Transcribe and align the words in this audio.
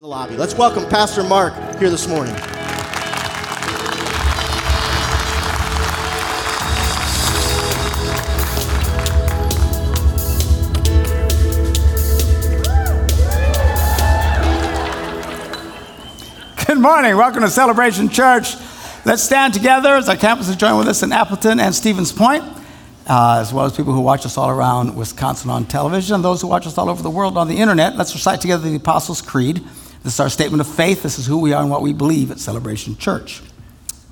the 0.00 0.06
lobby. 0.06 0.36
Let's 0.36 0.54
welcome 0.54 0.86
Pastor 0.88 1.24
Mark 1.24 1.52
here 1.80 1.90
this 1.90 2.06
morning. 2.06 2.32
Good 16.64 16.78
morning. 16.78 17.16
Welcome 17.16 17.42
to 17.42 17.50
Celebration 17.50 18.08
Church. 18.08 18.54
Let's 19.04 19.24
stand 19.24 19.52
together 19.52 19.96
as 19.96 20.08
our 20.08 20.14
campus 20.14 20.48
is 20.48 20.54
joined 20.54 20.78
with 20.78 20.86
us 20.86 21.02
in 21.02 21.10
Appleton 21.10 21.58
and 21.58 21.74
Stevens 21.74 22.12
Point, 22.12 22.44
uh, 23.08 23.38
as 23.40 23.52
well 23.52 23.64
as 23.64 23.76
people 23.76 23.92
who 23.92 24.02
watch 24.02 24.24
us 24.24 24.38
all 24.38 24.48
around 24.48 24.94
Wisconsin 24.94 25.50
on 25.50 25.64
television 25.64 26.14
and 26.14 26.24
those 26.24 26.40
who 26.40 26.46
watch 26.46 26.68
us 26.68 26.78
all 26.78 26.88
over 26.88 27.02
the 27.02 27.10
world 27.10 27.36
on 27.36 27.48
the 27.48 27.56
internet. 27.56 27.96
Let's 27.96 28.14
recite 28.14 28.40
together 28.40 28.70
the 28.70 28.76
Apostles' 28.76 29.20
Creed. 29.20 29.66
This 30.08 30.14
is 30.14 30.20
our 30.20 30.30
statement 30.30 30.62
of 30.62 30.66
faith. 30.66 31.02
This 31.02 31.18
is 31.18 31.26
who 31.26 31.36
we 31.36 31.52
are 31.52 31.60
and 31.60 31.70
what 31.70 31.82
we 31.82 31.92
believe 31.92 32.30
at 32.30 32.40
Celebration 32.40 32.96
Church. 32.96 33.42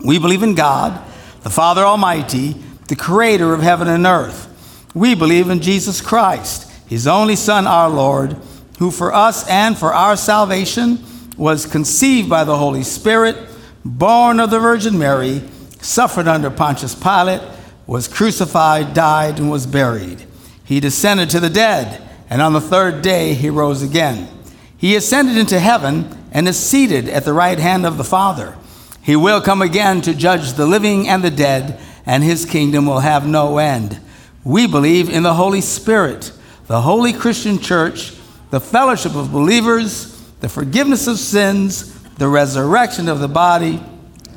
We 0.05 0.19
believe 0.19 0.43
in 0.43 0.55
God, 0.55 1.03
the 1.41 1.49
Father 1.49 1.85
Almighty, 1.85 2.55
the 2.89 2.97
creator 2.97 3.55
of 3.55 3.63
heaven 3.63 3.89
and 3.89 4.05
earth. 4.05 4.91
We 4.95 5.15
believe 5.15 5.49
in 5.49 5.63
Jesus 5.63 6.03
Christ, 6.03 6.71
his 6.87 7.07
only 7.07 7.35
Son, 7.35 7.67
our 7.67 7.89
Lord, 7.89 8.37
who 8.79 8.91
for 8.91 9.15
us 9.15 9.49
and 9.49 9.75
for 9.75 9.95
our 9.95 10.19
salvation 10.19 11.03
was 11.39 11.65
conceived 11.65 12.29
by 12.29 12.45
the 12.45 12.59
Holy 12.59 12.83
Spirit, 12.83 13.39
born 13.83 14.39
of 14.39 14.51
the 14.51 14.61
Virgin 14.61 14.99
Mary, 14.99 15.41
suffered 15.81 16.29
under 16.29 16.51
Pontius 16.51 16.95
Pilate, 16.95 17.41
was 17.87 18.07
crucified, 18.07 18.93
died, 18.93 19.39
and 19.39 19.51
was 19.51 19.67
buried. 19.67 20.27
He 20.63 20.79
descended 20.79 21.31
to 21.31 21.41
the 21.41 21.49
dead, 21.49 22.07
and 22.29 22.43
on 22.43 22.53
the 22.53 22.61
third 22.61 23.01
day 23.01 23.33
he 23.33 23.49
rose 23.49 23.83
again. 23.83 24.36
He 24.79 24.97
ascended 24.97 25.37
into 25.37 25.59
heaven 25.59 26.09
and 26.33 26.47
is 26.47 26.59
seated 26.59 27.09
at 27.09 27.25
the 27.25 27.33
right 27.33 27.59
hand 27.59 27.87
of 27.87 27.97
the 27.97 28.05
Father. 28.05 28.57
He 29.03 29.17
will 29.17 29.41
come 29.41 29.63
again 29.63 30.03
to 30.03 30.15
judge 30.15 30.55
the 30.55 30.67
living 30.67 31.09
and 31.09 31.23
the 31.23 31.31
dead, 31.31 31.81
and 32.05 32.23
his 32.23 32.45
kingdom 32.45 32.87
will 32.87 33.01
have 33.01 33.27
no 33.27 33.59
end. 33.59 34.01
We 34.45 34.67
believe 34.67 35.09
in 35.09 35.23
the 35.23 35.35
Holy 35.35 35.61
Spirit, 35.61 36.33
the 36.67 36.83
holy 36.83 37.13
Christian 37.13 37.59
church, 37.59 38.13
the 38.51 38.61
fellowship 38.61 39.15
of 39.15 39.33
believers, 39.33 40.13
the 40.41 40.49
forgiveness 40.49 41.07
of 41.07 41.19
sins, 41.19 42.01
the 42.15 42.29
resurrection 42.29 43.09
of 43.09 43.21
the 43.21 43.29
body, 43.29 43.81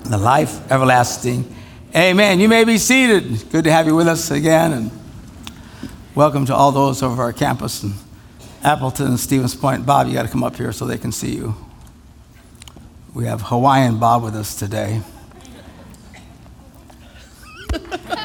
the 0.06 0.18
life 0.18 0.72
everlasting. 0.72 1.56
Amen. 1.96 2.40
You 2.40 2.48
may 2.48 2.64
be 2.64 2.78
seated. 2.78 3.50
Good 3.52 3.66
to 3.66 3.72
have 3.72 3.88
you 3.88 3.96
with 3.96 4.08
us 4.08 4.32
again, 4.32 4.74
and 4.74 4.92
welcome 6.16 6.46
to 6.46 6.56
all 6.56 6.72
those 6.72 7.04
over 7.04 7.22
our 7.22 7.34
campus. 7.34 7.84
Appleton 8.64 9.08
and 9.08 9.20
Stevens 9.20 9.56
Point. 9.56 9.86
Bob, 9.86 10.08
you 10.08 10.14
got 10.14 10.24
to 10.24 10.30
come 10.30 10.44
up 10.44 10.56
here 10.56 10.72
so 10.72 10.86
they 10.86 10.98
can 10.98 11.12
see 11.12 11.36
you. 11.36 11.56
We 13.14 13.26
have 13.26 13.44
Hawaiian 13.44 14.00
Bob 14.00 14.24
with 14.24 14.36
us 14.36 14.56
today. 14.56 15.02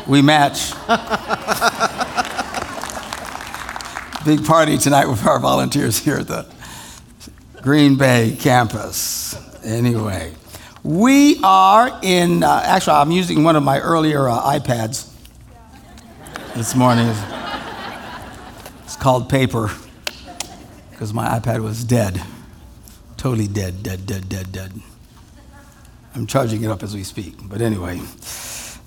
We 0.06 0.20
match. 0.20 0.72
Big 4.26 4.44
party 4.44 4.76
tonight 4.76 5.06
with 5.06 5.26
our 5.26 5.38
volunteers 5.38 5.98
here 5.98 6.16
at 6.16 6.26
the 6.26 6.46
Green 7.62 7.96
Bay 7.96 8.36
campus. 8.38 9.34
Anyway, 9.64 10.34
we 10.82 11.40
are 11.42 11.98
in, 12.02 12.42
uh, 12.42 12.62
actually, 12.64 12.94
I'm 12.94 13.10
using 13.10 13.44
one 13.44 13.56
of 13.56 13.62
my 13.62 13.80
earlier 13.80 14.28
uh, 14.28 14.42
iPads 14.42 15.10
this 16.54 16.74
morning. 16.74 17.14
It's 18.84 18.96
called 18.96 19.30
Paper 19.30 19.70
because 20.94 21.12
my 21.12 21.38
iPad 21.38 21.60
was 21.60 21.82
dead. 21.82 22.22
Totally 23.16 23.48
dead, 23.48 23.82
dead, 23.82 24.06
dead, 24.06 24.28
dead, 24.28 24.52
dead. 24.52 24.72
I'm 26.14 26.26
charging 26.26 26.62
it 26.62 26.68
up 26.68 26.84
as 26.84 26.94
we 26.94 27.02
speak. 27.02 27.34
But 27.42 27.60
anyway, 27.60 28.00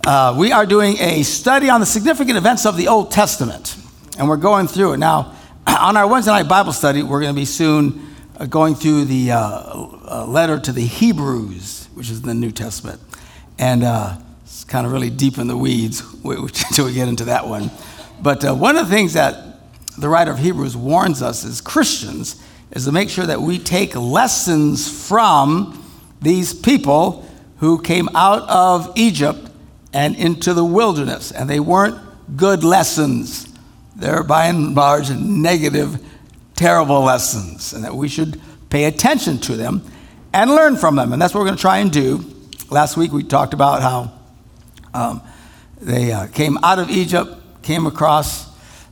uh, 0.05 0.33
we 0.39 0.53
are 0.53 0.66
doing 0.66 0.97
a 0.99 1.23
study 1.23 1.69
on 1.69 1.81
the 1.81 1.86
significant 1.86 2.37
events 2.37 2.65
of 2.65 2.77
the 2.77 2.87
Old 2.87 3.11
Testament, 3.11 3.76
and 4.17 4.30
we're 4.30 4.37
going 4.37 4.67
through 4.67 4.93
it. 4.93 4.98
Now, 4.98 5.36
on 5.67 5.98
our 5.98 6.08
Wednesday 6.08 6.31
night 6.31 6.48
Bible 6.48 6.71
study, 6.71 7.04
we're 7.04 7.20
going 7.20 7.36
to 7.36 7.39
be 7.39 7.45
soon 7.45 8.08
uh, 8.37 8.45
going 8.45 8.76
through 8.76 9.05
the 9.05 9.31
uh, 9.31 9.39
uh, 9.39 10.26
letter 10.30 10.60
to 10.60 10.71
the 10.71 10.86
Hebrews, 10.86 11.89
which 11.93 12.10
is 12.10 12.20
in 12.21 12.26
the 12.26 12.33
New 12.33 12.52
Testament. 12.52 13.02
And 13.60 13.83
uh, 13.83 14.17
it's 14.43 14.64
kind 14.64 14.86
of 14.86 14.93
really 14.93 15.10
deep 15.10 15.37
in 15.39 15.48
the 15.48 15.58
weeds 15.58 16.02
until 16.23 16.86
we 16.86 16.93
get 16.93 17.10
into 17.10 17.26
that 17.26 17.49
one. 17.49 17.70
But 18.21 18.45
uh, 18.45 18.55
one 18.55 18.77
of 18.77 18.87
the 18.87 18.95
things 18.95 19.14
that 19.14 19.46
the 19.97 20.09
writer 20.09 20.31
of 20.31 20.39
Hebrews 20.39 20.77
warns 20.77 21.21
us 21.21 21.43
as 21.43 21.59
Christians 21.61 22.41
is 22.71 22.85
to 22.85 22.91
make 22.91 23.09
sure 23.09 23.25
that 23.25 23.41
we 23.41 23.58
take 23.58 23.95
lessons 23.95 25.08
from 25.08 25.83
these 26.21 26.53
people 26.53 27.27
who 27.58 27.81
came 27.81 28.09
out 28.15 28.47
of 28.47 28.91
Egypt 28.95 29.49
and 29.93 30.15
into 30.15 30.53
the 30.53 30.63
wilderness. 30.63 31.31
And 31.31 31.49
they 31.49 31.59
weren't 31.59 31.97
good 32.36 32.63
lessons, 32.63 33.47
they're 33.95 34.23
by 34.23 34.45
and 34.47 34.75
large 34.75 35.09
negative, 35.09 36.03
terrible 36.55 37.02
lessons, 37.02 37.73
and 37.73 37.83
that 37.83 37.95
we 37.95 38.07
should 38.07 38.39
pay 38.69 38.83
attention 38.83 39.39
to 39.39 39.55
them 39.55 39.81
and 40.33 40.52
learn 40.52 40.75
from 40.75 40.95
them. 40.95 41.13
And 41.13 41.21
that's 41.21 41.33
what 41.33 41.39
we're 41.39 41.47
going 41.47 41.57
to 41.57 41.61
try 41.61 41.77
and 41.77 41.91
do. 41.91 42.23
Last 42.69 42.97
week 42.97 43.11
we 43.11 43.23
talked 43.23 43.53
about 43.53 43.81
how 43.81 44.11
um, 44.93 45.21
they 45.81 46.11
uh, 46.11 46.27
came 46.27 46.57
out 46.63 46.80
of 46.80 46.89
Egypt, 46.91 47.31
came 47.63 47.87
across 47.87 48.46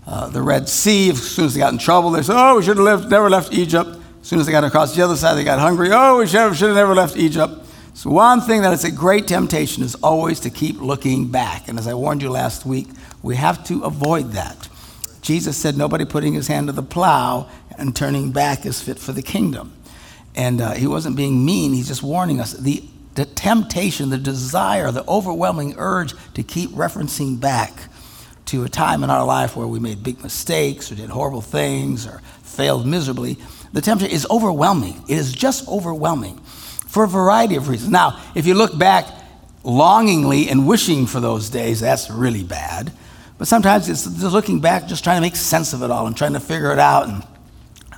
uh, 0.07 0.29
the 0.29 0.41
Red 0.41 0.69
Sea. 0.69 1.09
As 1.09 1.21
soon 1.21 1.45
as 1.45 1.53
they 1.53 1.59
got 1.59 1.73
in 1.73 1.79
trouble, 1.79 2.11
they 2.11 2.21
said, 2.21 2.35
Oh, 2.37 2.57
we 2.57 2.63
should 2.63 2.77
have 2.77 2.85
left, 2.85 3.09
never 3.09 3.29
left 3.29 3.53
Egypt. 3.53 3.89
As 4.21 4.27
soon 4.27 4.39
as 4.39 4.45
they 4.45 4.51
got 4.51 4.63
across 4.63 4.95
the 4.95 5.03
other 5.03 5.15
side, 5.15 5.35
they 5.35 5.43
got 5.43 5.59
hungry. 5.59 5.89
Oh, 5.91 6.19
we 6.19 6.27
should 6.27 6.39
have, 6.39 6.57
should 6.57 6.67
have 6.67 6.75
never 6.75 6.95
left 6.95 7.15
Egypt. 7.17 7.53
So, 7.93 8.09
one 8.09 8.41
thing 8.41 8.61
that 8.63 8.73
is 8.73 8.83
a 8.83 8.91
great 8.91 9.27
temptation 9.27 9.83
is 9.83 9.95
always 9.95 10.39
to 10.41 10.49
keep 10.49 10.81
looking 10.81 11.27
back. 11.27 11.67
And 11.67 11.79
as 11.79 11.87
I 11.87 11.93
warned 11.93 12.21
you 12.21 12.29
last 12.29 12.65
week, 12.65 12.87
we 13.21 13.35
have 13.35 13.63
to 13.67 13.83
avoid 13.83 14.31
that. 14.31 14.67
Jesus 15.21 15.57
said, 15.57 15.77
Nobody 15.77 16.05
putting 16.05 16.33
his 16.33 16.47
hand 16.47 16.67
to 16.67 16.73
the 16.73 16.83
plow 16.83 17.49
and 17.77 17.95
turning 17.95 18.31
back 18.31 18.65
is 18.65 18.81
fit 18.81 18.99
for 18.99 19.11
the 19.11 19.21
kingdom. 19.21 19.73
And 20.35 20.59
uh, 20.59 20.73
he 20.73 20.87
wasn't 20.87 21.15
being 21.15 21.45
mean, 21.45 21.73
he's 21.73 21.87
just 21.87 22.03
warning 22.03 22.41
us. 22.41 22.51
The, 22.51 22.83
the 23.15 23.25
temptation, 23.25 24.09
the 24.09 24.17
desire, 24.17 24.91
the 24.91 25.07
overwhelming 25.07 25.75
urge 25.77 26.13
to 26.33 26.43
keep 26.43 26.71
referencing 26.71 27.39
back 27.39 27.89
to 28.45 28.63
a 28.63 28.69
time 28.69 29.03
in 29.03 29.09
our 29.09 29.25
life 29.25 29.55
where 29.55 29.67
we 29.67 29.79
made 29.79 30.03
big 30.03 30.21
mistakes 30.21 30.91
or 30.91 30.95
did 30.95 31.09
horrible 31.09 31.41
things 31.41 32.05
or 32.05 32.21
failed 32.43 32.85
miserably, 32.85 33.37
the 33.73 33.81
temptation 33.81 34.15
is 34.15 34.27
overwhelming. 34.29 35.03
It 35.09 35.17
is 35.17 35.33
just 35.33 35.67
overwhelming 35.67 36.39
for 36.87 37.03
a 37.03 37.07
variety 37.07 37.55
of 37.55 37.67
reasons. 37.67 37.91
Now, 37.91 38.21
if 38.35 38.45
you 38.45 38.53
look 38.53 38.77
back 38.77 39.07
longingly 39.63 40.49
and 40.49 40.67
wishing 40.67 41.07
for 41.07 41.19
those 41.19 41.49
days, 41.49 41.79
that's 41.79 42.09
really 42.09 42.43
bad. 42.43 42.91
But 43.37 43.47
sometimes 43.47 43.89
it's 43.89 44.05
just 44.05 44.33
looking 44.33 44.61
back, 44.61 44.87
just 44.87 45.03
trying 45.03 45.17
to 45.17 45.21
make 45.21 45.35
sense 45.35 45.73
of 45.73 45.83
it 45.83 45.91
all 45.91 46.07
and 46.07 46.15
trying 46.15 46.33
to 46.33 46.39
figure 46.39 46.71
it 46.71 46.79
out. 46.79 47.09
And 47.09 47.23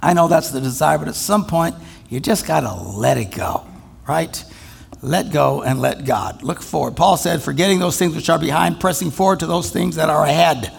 I 0.02 0.14
know 0.14 0.28
that's 0.28 0.52
the 0.52 0.62
desire, 0.62 0.97
but 0.97 1.08
at 1.08 1.16
some 1.16 1.46
point, 1.46 1.75
you 2.09 2.19
just 2.19 2.47
got 2.47 2.62
to 2.62 2.74
let 2.74 3.18
it 3.18 3.31
go, 3.31 3.66
right? 4.08 4.44
Let 5.07 5.31
go 5.31 5.63
and 5.63 5.81
let 5.81 6.06
God. 6.06 6.44
Look 6.44 6.62
forward. 6.62 6.95
Paul 6.95 7.18
said, 7.18 7.41
forgetting 7.41 7.79
those 7.79 7.97
things 7.97 8.16
which 8.16 8.29
are 8.29 8.40
behind, 8.40 8.79
pressing 8.79 9.12
forward 9.12 9.40
to 9.40 9.47
those 9.47 9.72
things 9.72 9.95
that 9.95 10.09
are 10.09 10.25
ahead. 10.25 10.72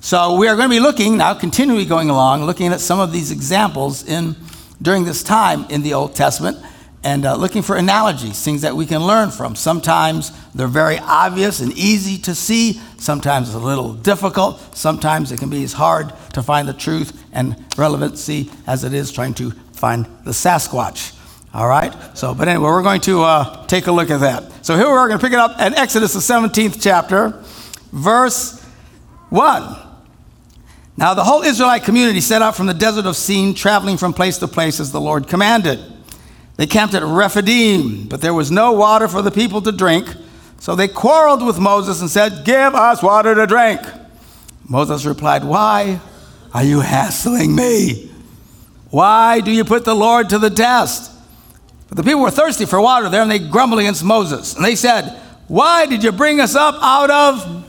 So 0.00 0.36
we 0.36 0.48
are 0.48 0.56
going 0.56 0.68
to 0.68 0.74
be 0.74 0.80
looking 0.80 1.16
now, 1.16 1.34
continually 1.34 1.86
going 1.86 2.10
along, 2.10 2.44
looking 2.44 2.72
at 2.72 2.80
some 2.80 3.00
of 3.00 3.10
these 3.10 3.30
examples 3.30 4.06
in 4.06 4.36
during 4.82 5.04
this 5.04 5.22
time 5.22 5.64
in 5.70 5.82
the 5.82 5.94
Old 5.94 6.14
Testament 6.14 6.58
and 7.02 7.26
uh, 7.26 7.36
looking 7.36 7.62
for 7.62 7.76
analogies, 7.76 8.42
things 8.42 8.62
that 8.62 8.74
we 8.74 8.86
can 8.86 9.06
learn 9.06 9.30
from. 9.30 9.54
Sometimes 9.54 10.32
they're 10.54 10.66
very 10.66 10.98
obvious 10.98 11.60
and 11.60 11.72
easy 11.72 12.16
to 12.22 12.34
see. 12.34 12.80
Sometimes 12.98 13.48
it's 13.48 13.56
a 13.56 13.60
little 13.60 13.92
difficult. 13.92 14.58
Sometimes 14.76 15.30
it 15.30 15.38
can 15.38 15.50
be 15.50 15.62
as 15.64 15.74
hard 15.74 16.12
to 16.32 16.42
find 16.42 16.66
the 16.66 16.72
truth 16.72 17.22
and 17.32 17.62
relevancy 17.76 18.50
as 18.66 18.84
it 18.84 18.94
is 18.94 19.12
trying 19.12 19.34
to 19.34 19.50
find 19.72 20.06
the 20.24 20.30
Sasquatch. 20.30 21.14
All 21.54 21.68
right? 21.68 21.94
So, 22.18 22.34
but 22.34 22.48
anyway, 22.48 22.64
we're 22.64 22.82
going 22.82 23.00
to 23.02 23.22
uh, 23.22 23.66
take 23.66 23.86
a 23.86 23.92
look 23.92 24.10
at 24.10 24.20
that. 24.20 24.66
So 24.66 24.76
here 24.76 24.88
we're 24.88 25.06
going 25.06 25.20
to 25.20 25.24
pick 25.24 25.32
it 25.32 25.38
up 25.38 25.54
at 25.60 25.78
Exodus, 25.78 26.12
the 26.12 26.18
17th 26.18 26.82
chapter, 26.82 27.40
verse 27.92 28.60
1. 29.30 29.76
Now, 30.96 31.14
the 31.14 31.22
whole 31.22 31.42
Israelite 31.42 31.84
community 31.84 32.20
set 32.20 32.42
out 32.42 32.56
from 32.56 32.66
the 32.66 32.74
desert 32.74 33.06
of 33.06 33.16
Sin, 33.16 33.54
traveling 33.54 33.96
from 33.96 34.12
place 34.12 34.38
to 34.38 34.48
place 34.48 34.80
as 34.80 34.90
the 34.90 35.00
Lord 35.00 35.28
commanded. 35.28 35.78
They 36.56 36.66
camped 36.66 36.94
at 36.94 37.02
Rephidim, 37.02 38.08
but 38.08 38.20
there 38.20 38.34
was 38.34 38.50
no 38.50 38.72
water 38.72 39.06
for 39.08 39.22
the 39.22 39.30
people 39.30 39.62
to 39.62 39.72
drink. 39.72 40.08
So 40.58 40.74
they 40.74 40.88
quarreled 40.88 41.44
with 41.44 41.58
Moses 41.58 42.00
and 42.00 42.10
said, 42.10 42.44
Give 42.44 42.74
us 42.74 43.02
water 43.02 43.34
to 43.34 43.46
drink. 43.46 43.80
Moses 44.68 45.04
replied, 45.04 45.44
Why 45.44 46.00
are 46.52 46.64
you 46.64 46.80
hassling 46.80 47.54
me? 47.54 48.10
Why 48.90 49.40
do 49.40 49.50
you 49.50 49.64
put 49.64 49.84
the 49.84 49.94
Lord 49.94 50.30
to 50.30 50.38
the 50.38 50.50
test? 50.50 51.13
But 51.94 52.04
the 52.04 52.10
people 52.10 52.22
were 52.22 52.30
thirsty 52.30 52.66
for 52.66 52.80
water 52.80 53.08
there, 53.08 53.22
and 53.22 53.30
they 53.30 53.38
grumbled 53.38 53.80
against 53.80 54.02
Moses. 54.02 54.56
And 54.56 54.64
they 54.64 54.74
said, 54.74 55.16
Why 55.46 55.86
did 55.86 56.02
you 56.02 56.10
bring 56.10 56.40
us 56.40 56.56
up 56.56 56.74
out 56.82 57.10
of 57.10 57.64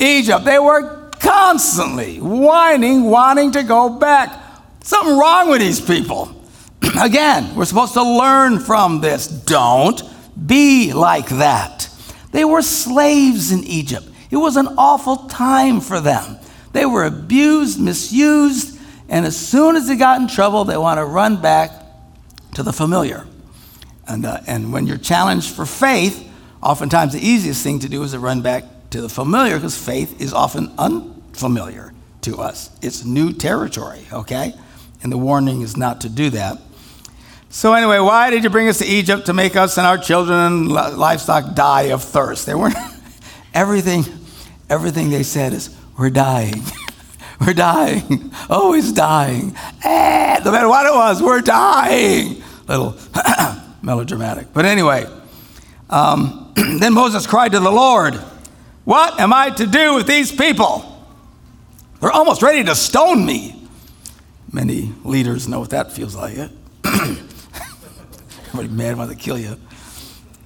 Egypt? 0.00 0.46
They 0.46 0.58
were 0.58 1.10
constantly 1.20 2.18
whining, 2.18 3.04
wanting 3.04 3.52
to 3.52 3.62
go 3.62 3.90
back. 3.90 4.42
Something 4.82 5.18
wrong 5.18 5.50
with 5.50 5.60
these 5.60 5.80
people. 5.80 6.34
Again, 7.00 7.54
we're 7.54 7.66
supposed 7.66 7.92
to 7.94 8.02
learn 8.02 8.58
from 8.58 9.02
this. 9.02 9.26
Don't 9.26 10.02
be 10.46 10.94
like 10.94 11.28
that. 11.28 11.90
They 12.32 12.44
were 12.44 12.62
slaves 12.62 13.52
in 13.52 13.64
Egypt. 13.64 14.06
It 14.30 14.36
was 14.36 14.56
an 14.56 14.68
awful 14.78 15.16
time 15.28 15.80
for 15.80 16.00
them. 16.00 16.38
They 16.72 16.86
were 16.86 17.04
abused, 17.04 17.78
misused, 17.80 18.78
and 19.10 19.26
as 19.26 19.36
soon 19.36 19.76
as 19.76 19.88
they 19.88 19.96
got 19.96 20.20
in 20.22 20.26
trouble, 20.26 20.64
they 20.64 20.76
want 20.76 20.98
to 20.98 21.04
run 21.04 21.40
back 21.40 21.70
to 22.56 22.62
the 22.62 22.72
familiar. 22.72 23.26
And, 24.08 24.24
uh, 24.24 24.40
and 24.46 24.72
when 24.72 24.86
you're 24.86 24.96
challenged 24.96 25.54
for 25.54 25.66
faith, 25.66 26.26
oftentimes 26.62 27.12
the 27.12 27.20
easiest 27.20 27.62
thing 27.62 27.80
to 27.80 27.88
do 27.88 28.02
is 28.02 28.12
to 28.12 28.18
run 28.18 28.40
back 28.40 28.64
to 28.90 29.02
the 29.02 29.10
familiar 29.10 29.56
because 29.56 29.76
faith 29.76 30.20
is 30.22 30.32
often 30.32 30.72
unfamiliar 30.78 31.92
to 32.22 32.38
us. 32.38 32.70
It's 32.80 33.04
new 33.04 33.34
territory, 33.34 34.06
okay? 34.10 34.54
And 35.02 35.12
the 35.12 35.18
warning 35.18 35.60
is 35.60 35.76
not 35.76 36.00
to 36.00 36.08
do 36.08 36.30
that. 36.30 36.58
So, 37.50 37.74
anyway, 37.74 37.98
why 37.98 38.30
did 38.30 38.42
you 38.42 38.48
bring 38.48 38.68
us 38.68 38.78
to 38.78 38.86
Egypt 38.86 39.26
to 39.26 39.34
make 39.34 39.54
us 39.54 39.76
and 39.76 39.86
our 39.86 39.98
children 39.98 40.38
and 40.38 40.68
livestock 40.72 41.54
die 41.54 41.90
of 41.92 42.02
thirst? 42.02 42.46
They 42.46 42.54
weren't, 42.54 42.76
everything, 43.54 44.04
everything 44.70 45.10
they 45.10 45.22
said 45.22 45.52
is, 45.52 45.76
we're 45.98 46.10
dying. 46.10 46.62
we're 47.40 47.52
dying. 47.52 48.32
Always 48.50 48.92
dying. 48.92 49.54
Eh, 49.84 50.40
no 50.42 50.52
matter 50.52 50.68
what 50.68 50.86
it 50.86 50.94
was, 50.94 51.22
we're 51.22 51.42
dying. 51.42 52.42
Little 52.68 52.96
melodramatic. 53.82 54.52
But 54.52 54.64
anyway, 54.64 55.06
um, 55.90 56.52
then 56.78 56.94
Moses 56.94 57.26
cried 57.26 57.52
to 57.52 57.60
the 57.60 57.70
Lord, 57.70 58.14
What 58.84 59.20
am 59.20 59.32
I 59.32 59.50
to 59.50 59.66
do 59.66 59.94
with 59.94 60.06
these 60.06 60.32
people? 60.32 60.92
They're 62.00 62.10
almost 62.12 62.42
ready 62.42 62.62
to 62.64 62.74
stone 62.74 63.24
me. 63.24 63.68
Many 64.52 64.92
leaders 65.04 65.48
know 65.48 65.60
what 65.60 65.70
that 65.70 65.92
feels 65.92 66.14
like. 66.14 66.36
It. 66.36 66.50
Everybody 66.84 68.68
mad 68.68 68.96
when 68.96 69.08
they 69.08 69.14
kill 69.14 69.38
you. 69.38 69.56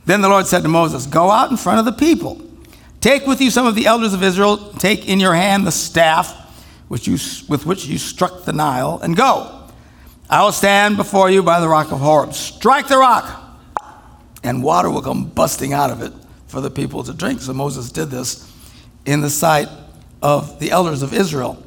Then 0.06 0.20
the 0.20 0.28
Lord 0.28 0.46
said 0.46 0.62
to 0.62 0.69
Moses, 0.69 1.06
Go 1.06 1.31
out 1.31 1.50
in 1.50 1.56
front 1.56 1.78
of 1.78 1.84
the 1.84 1.93
people. 1.93 2.40
Take 3.00 3.26
with 3.26 3.40
you 3.40 3.50
some 3.50 3.66
of 3.66 3.75
the 3.75 3.87
elders 3.87 4.12
of 4.12 4.23
Israel. 4.23 4.73
Take 4.75 5.08
in 5.08 5.20
your 5.20 5.34
hand 5.34 5.66
the 5.66 5.73
staff 5.73 6.37
which 6.88 7.06
you, 7.06 7.14
with 7.49 7.66
which 7.66 7.87
you 7.87 7.99
struck 7.99 8.44
the 8.44 8.52
Nile, 8.52 8.99
and 9.02 9.16
go. 9.16 9.60
I 10.31 10.44
will 10.44 10.53
stand 10.53 10.97
before 10.97 11.29
you 11.29 11.43
by 11.43 11.59
the 11.59 11.69
rock 11.69 11.91
of 11.91 11.99
Horeb. 11.99 12.35
Strike 12.35 12.87
the 12.87 12.99
rock, 12.99 13.59
and 14.44 14.62
water 14.62 14.88
will 14.88 15.03
come 15.03 15.25
busting 15.25 15.73
out 15.73 15.91
of 15.91 16.03
it 16.03 16.12
for 16.47 16.61
the 16.61 16.71
people 16.71 17.03
to 17.03 17.12
drink. 17.12 17.41
So 17.41 17.53
Moses 17.53 17.91
did 17.91 18.11
this 18.11 18.49
in 19.05 19.23
the 19.23 19.31
sight 19.31 19.69
of 20.23 20.61
the 20.61 20.71
elders 20.71 21.03
of 21.03 21.12
Israel. 21.12 21.61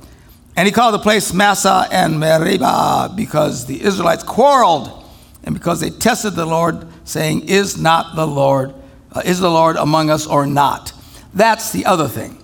And 0.56 0.66
he 0.66 0.72
called 0.72 0.94
the 0.94 1.00
place 1.00 1.34
Massah 1.34 1.90
and 1.92 2.22
Meribah 2.22 3.14
because 3.18 3.66
the 3.66 3.82
Israelites 3.82 4.24
quarreled 4.24 5.04
and 5.44 5.54
because 5.54 5.82
they 5.82 5.90
tested 5.90 6.36
the 6.36 6.46
Lord, 6.46 6.88
saying, 7.04 7.50
Is 7.50 7.78
not 7.78 8.16
the 8.16 8.26
Lord, 8.26 8.74
uh, 9.12 9.24
is 9.26 9.42
the 9.42 9.52
Lord 9.52 9.76
among 9.76 10.10
us 10.10 10.26
or 10.26 10.46
not? 10.46 10.94
That's 11.34 11.74
the 11.74 11.86
other 11.86 12.08
thing. 12.08 12.38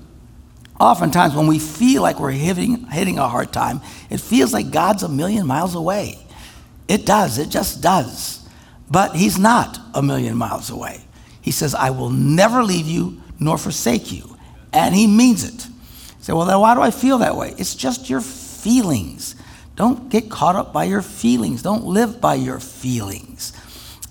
Oftentimes, 0.79 1.35
when 1.35 1.47
we 1.47 1.59
feel 1.59 2.01
like 2.01 2.19
we're 2.19 2.31
hitting, 2.31 2.85
hitting 2.85 3.19
a 3.19 3.27
hard 3.27 3.51
time, 3.51 3.81
it 4.09 4.21
feels 4.21 4.53
like 4.53 4.71
God's 4.71 5.03
a 5.03 5.09
million 5.09 5.45
miles 5.45 5.75
away. 5.75 6.17
It 6.87 7.05
does, 7.05 7.37
it 7.37 7.49
just 7.49 7.81
does. 7.81 8.47
But 8.89 9.15
He's 9.15 9.37
not 9.37 9.77
a 9.93 10.01
million 10.01 10.37
miles 10.37 10.69
away. 10.69 11.01
He 11.41 11.51
says, 11.51 11.75
I 11.75 11.89
will 11.89 12.09
never 12.09 12.63
leave 12.63 12.87
you 12.87 13.21
nor 13.39 13.57
forsake 13.57 14.11
you. 14.11 14.37
And 14.71 14.95
He 14.95 15.05
means 15.05 15.43
it. 15.43 15.65
You 15.65 16.23
say, 16.23 16.33
well, 16.33 16.45
then 16.45 16.59
why 16.59 16.75
do 16.75 16.81
I 16.81 16.91
feel 16.91 17.17
that 17.19 17.35
way? 17.35 17.53
It's 17.57 17.75
just 17.75 18.09
your 18.09 18.21
feelings. 18.21 19.35
Don't 19.75 20.09
get 20.09 20.29
caught 20.29 20.55
up 20.55 20.73
by 20.73 20.85
your 20.85 21.01
feelings. 21.01 21.61
Don't 21.61 21.85
live 21.85 22.19
by 22.19 22.35
your 22.35 22.59
feelings. 22.59 23.53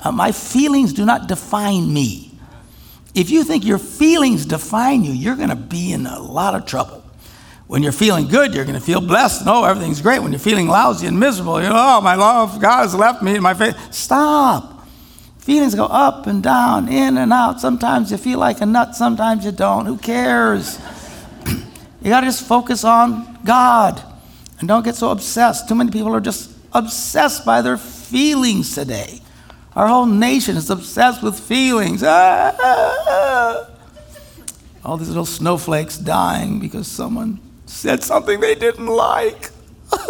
Uh, 0.02 0.12
my 0.12 0.32
feelings 0.32 0.92
do 0.92 1.04
not 1.04 1.28
define 1.28 1.92
me. 1.92 2.27
If 3.18 3.30
you 3.30 3.42
think 3.42 3.64
your 3.64 3.78
feelings 3.78 4.46
define 4.46 5.02
you, 5.02 5.10
you're 5.10 5.34
going 5.34 5.48
to 5.48 5.56
be 5.56 5.92
in 5.92 6.06
a 6.06 6.20
lot 6.20 6.54
of 6.54 6.66
trouble. 6.66 7.02
When 7.66 7.82
you're 7.82 7.90
feeling 7.90 8.28
good, 8.28 8.54
you're 8.54 8.64
going 8.64 8.78
to 8.78 8.84
feel 8.84 9.00
blessed. 9.00 9.44
No, 9.44 9.64
everything's 9.64 10.00
great. 10.00 10.20
When 10.20 10.30
you're 10.30 10.38
feeling 10.38 10.68
lousy 10.68 11.08
and 11.08 11.18
miserable, 11.18 11.60
you 11.60 11.68
know, 11.68 11.74
oh, 11.76 12.00
my 12.00 12.14
love, 12.14 12.60
God 12.60 12.82
has 12.82 12.94
left 12.94 13.20
me 13.20 13.34
in 13.34 13.42
my 13.42 13.54
faith. 13.54 13.76
Stop. 13.92 14.86
Feelings 15.40 15.74
go 15.74 15.86
up 15.86 16.28
and 16.28 16.44
down, 16.44 16.86
in 16.86 17.18
and 17.18 17.32
out. 17.32 17.60
Sometimes 17.60 18.12
you 18.12 18.18
feel 18.18 18.38
like 18.38 18.60
a 18.60 18.66
nut, 18.66 18.94
sometimes 18.94 19.44
you 19.44 19.50
don't. 19.50 19.86
Who 19.86 19.98
cares? 19.98 20.78
you 21.46 22.10
got 22.10 22.20
to 22.20 22.26
just 22.26 22.46
focus 22.46 22.84
on 22.84 23.40
God. 23.44 24.00
And 24.60 24.68
don't 24.68 24.84
get 24.84 24.94
so 24.94 25.10
obsessed. 25.10 25.68
Too 25.68 25.74
many 25.74 25.90
people 25.90 26.14
are 26.14 26.20
just 26.20 26.52
obsessed 26.72 27.44
by 27.44 27.62
their 27.62 27.78
feelings 27.78 28.76
today. 28.76 29.20
Our 29.78 29.86
whole 29.86 30.06
nation 30.06 30.56
is 30.56 30.69
obsessed 30.70 31.22
with 31.22 31.38
feelings. 31.38 32.02
Ah, 32.02 32.52
ah, 32.58 32.96
ah. 33.06 33.69
All 34.84 34.96
these 34.96 35.06
little 35.06 35.25
snowflakes 35.25 35.96
dying 35.96 36.58
because 36.58 36.88
someone 36.88 37.38
said 37.66 38.02
something 38.02 38.40
they 38.40 38.56
didn't 38.56 38.86
like. 38.86 39.50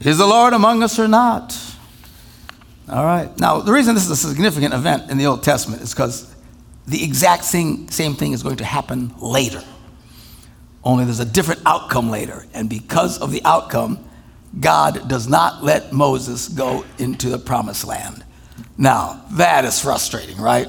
is 0.00 0.18
the 0.18 0.26
Lord 0.26 0.52
among 0.52 0.82
us 0.82 0.98
or 0.98 1.08
not? 1.08 1.58
All 2.90 3.06
right. 3.06 3.30
Now, 3.38 3.60
the 3.60 3.72
reason 3.72 3.94
this 3.94 4.04
is 4.04 4.10
a 4.10 4.16
significant 4.16 4.74
event 4.74 5.10
in 5.10 5.16
the 5.16 5.24
Old 5.24 5.42
Testament 5.42 5.80
is 5.80 5.94
because 5.94 6.30
the 6.86 7.02
exact 7.02 7.46
same, 7.46 7.88
same 7.88 8.14
thing 8.14 8.32
is 8.32 8.42
going 8.42 8.56
to 8.56 8.66
happen 8.66 9.14
later. 9.20 9.64
Only 10.84 11.04
there's 11.04 11.20
a 11.20 11.24
different 11.24 11.62
outcome 11.66 12.10
later. 12.10 12.46
And 12.54 12.68
because 12.68 13.18
of 13.18 13.32
the 13.32 13.42
outcome, 13.44 14.04
God 14.58 15.08
does 15.08 15.28
not 15.28 15.62
let 15.62 15.92
Moses 15.92 16.48
go 16.48 16.84
into 16.98 17.28
the 17.28 17.38
promised 17.38 17.86
land. 17.86 18.24
Now, 18.76 19.24
that 19.32 19.64
is 19.64 19.80
frustrating, 19.80 20.38
right? 20.38 20.68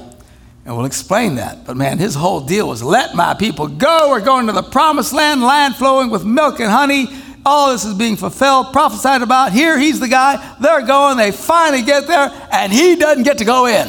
And 0.64 0.76
we'll 0.76 0.86
explain 0.86 1.36
that. 1.36 1.64
But 1.64 1.76
man, 1.76 1.98
his 1.98 2.14
whole 2.14 2.40
deal 2.40 2.68
was 2.68 2.82
let 2.82 3.14
my 3.14 3.34
people 3.34 3.68
go. 3.68 4.10
We're 4.10 4.20
going 4.20 4.46
to 4.46 4.52
the 4.52 4.62
promised 4.62 5.12
land, 5.12 5.42
land 5.42 5.76
flowing 5.76 6.10
with 6.10 6.24
milk 6.24 6.60
and 6.60 6.70
honey. 6.70 7.08
All 7.46 7.72
this 7.72 7.84
is 7.86 7.94
being 7.94 8.16
fulfilled, 8.16 8.72
prophesied 8.72 9.22
about. 9.22 9.52
Here, 9.52 9.78
he's 9.78 9.98
the 9.98 10.08
guy. 10.08 10.56
They're 10.60 10.82
going. 10.82 11.16
They 11.16 11.32
finally 11.32 11.82
get 11.82 12.06
there, 12.06 12.30
and 12.52 12.70
he 12.70 12.96
doesn't 12.96 13.22
get 13.22 13.38
to 13.38 13.44
go 13.46 13.66
in. 13.66 13.88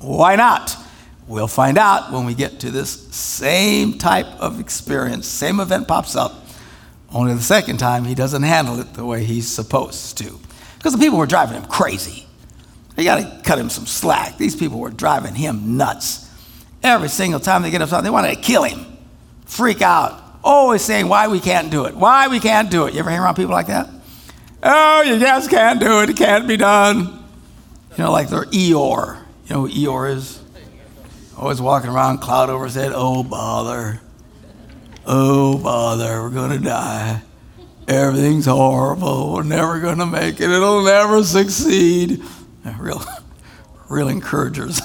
Why 0.00 0.34
not? 0.34 0.76
We'll 1.28 1.46
find 1.46 1.76
out 1.76 2.10
when 2.10 2.24
we 2.24 2.34
get 2.34 2.60
to 2.60 2.70
this 2.70 2.90
same 3.14 3.98
type 3.98 4.26
of 4.40 4.60
experience. 4.60 5.28
Same 5.28 5.60
event 5.60 5.86
pops 5.86 6.16
up. 6.16 6.46
Only 7.12 7.34
the 7.34 7.42
second 7.42 7.76
time 7.76 8.04
he 8.04 8.14
doesn't 8.14 8.42
handle 8.42 8.80
it 8.80 8.94
the 8.94 9.04
way 9.04 9.24
he's 9.24 9.46
supposed 9.46 10.16
to. 10.18 10.40
Because 10.78 10.94
the 10.94 10.98
people 10.98 11.18
were 11.18 11.26
driving 11.26 11.56
him 11.56 11.68
crazy. 11.68 12.26
You 12.96 13.04
got 13.04 13.16
to 13.16 13.42
cut 13.44 13.58
him 13.58 13.70
some 13.70 13.86
slack. 13.86 14.38
These 14.38 14.56
people 14.56 14.80
were 14.80 14.90
driving 14.90 15.34
him 15.34 15.76
nuts. 15.76 16.28
Every 16.82 17.08
single 17.08 17.40
time 17.40 17.62
they 17.62 17.70
get 17.70 17.82
upset, 17.82 18.02
they 18.02 18.10
wanted 18.10 18.34
to 18.34 18.40
kill 18.40 18.64
him, 18.64 18.86
freak 19.44 19.82
out, 19.82 20.20
always 20.42 20.82
saying 20.82 21.08
why 21.08 21.28
we 21.28 21.40
can't 21.40 21.70
do 21.70 21.84
it, 21.84 21.94
why 21.94 22.28
we 22.28 22.40
can't 22.40 22.70
do 22.70 22.86
it. 22.86 22.94
You 22.94 23.00
ever 23.00 23.10
hang 23.10 23.20
around 23.20 23.34
people 23.34 23.52
like 23.52 23.66
that? 23.66 23.88
Oh, 24.62 25.02
you 25.02 25.18
just 25.18 25.50
can't 25.50 25.78
do 25.78 26.02
it. 26.02 26.10
It 26.10 26.16
can't 26.16 26.48
be 26.48 26.56
done. 26.56 27.24
You 27.96 28.04
know, 28.04 28.12
like 28.12 28.28
they're 28.28 28.44
Eeyore. 28.46 29.18
You 29.46 29.54
know 29.54 29.66
who 29.66 29.68
Eeyore 29.68 30.14
is? 30.14 30.40
Always 31.38 31.60
walking 31.60 31.88
around, 31.88 32.18
cloud 32.18 32.50
over 32.50 32.64
his 32.64 32.74
head. 32.74 32.90
Oh, 32.92 33.22
bother. 33.22 34.00
Oh, 35.06 35.56
bother. 35.56 36.20
We're 36.20 36.30
going 36.30 36.50
to 36.50 36.58
die. 36.58 37.22
Everything's 37.86 38.46
horrible. 38.46 39.32
We're 39.32 39.44
never 39.44 39.78
going 39.78 39.98
to 39.98 40.06
make 40.06 40.40
it. 40.40 40.50
It'll 40.50 40.82
never 40.82 41.22
succeed. 41.22 42.24
Real, 42.76 43.00
real 43.88 44.08
encouragers, 44.08 44.80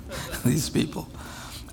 these 0.44 0.70
people. 0.70 1.06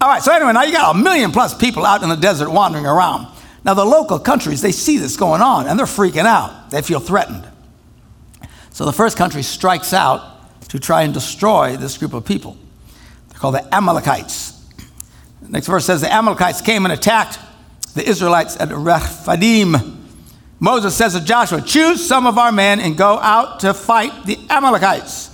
All 0.01 0.09
right, 0.09 0.21
so 0.21 0.33
anyway, 0.33 0.51
now 0.51 0.63
you 0.63 0.73
got 0.73 0.93
a 0.93 0.99
million 0.99 1.31
plus 1.31 1.55
people 1.55 1.85
out 1.85 2.03
in 2.03 2.09
the 2.09 2.15
desert 2.15 2.49
wandering 2.49 2.85
around. 2.85 3.33
Now, 3.63 3.75
the 3.75 3.85
local 3.85 4.19
countries, 4.19 4.61
they 4.61 4.73
see 4.73 4.97
this 4.97 5.15
going 5.15 5.41
on 5.41 5.67
and 5.67 5.79
they're 5.79 5.85
freaking 5.85 6.25
out. 6.25 6.69
They 6.69 6.81
feel 6.81 6.99
threatened. 6.99 7.47
So 8.71 8.83
the 8.83 8.93
first 8.93 9.17
country 9.17 9.41
strikes 9.41 9.93
out 9.93 10.67
to 10.67 10.79
try 10.79 11.03
and 11.03 11.13
destroy 11.13 11.77
this 11.77 11.97
group 11.97 12.13
of 12.13 12.25
people 12.25 12.57
called 13.39 13.55
the 13.55 13.75
Amalekites. 13.75 14.53
The 15.41 15.49
next 15.49 15.67
verse 15.67 15.85
says 15.85 16.01
the 16.01 16.11
Amalekites 16.11 16.61
came 16.61 16.85
and 16.85 16.93
attacked 16.93 17.39
the 17.93 18.07
Israelites 18.07 18.57
at 18.59 18.69
Rephidim. 18.71 20.05
Moses 20.59 20.95
says 20.95 21.13
to 21.13 21.23
Joshua, 21.23 21.61
Choose 21.61 22.05
some 22.05 22.25
of 22.25 22.37
our 22.37 22.51
men 22.51 22.79
and 22.79 22.97
go 22.97 23.19
out 23.19 23.61
to 23.61 23.73
fight 23.73 24.25
the 24.25 24.39
Amalekites. 24.49 25.33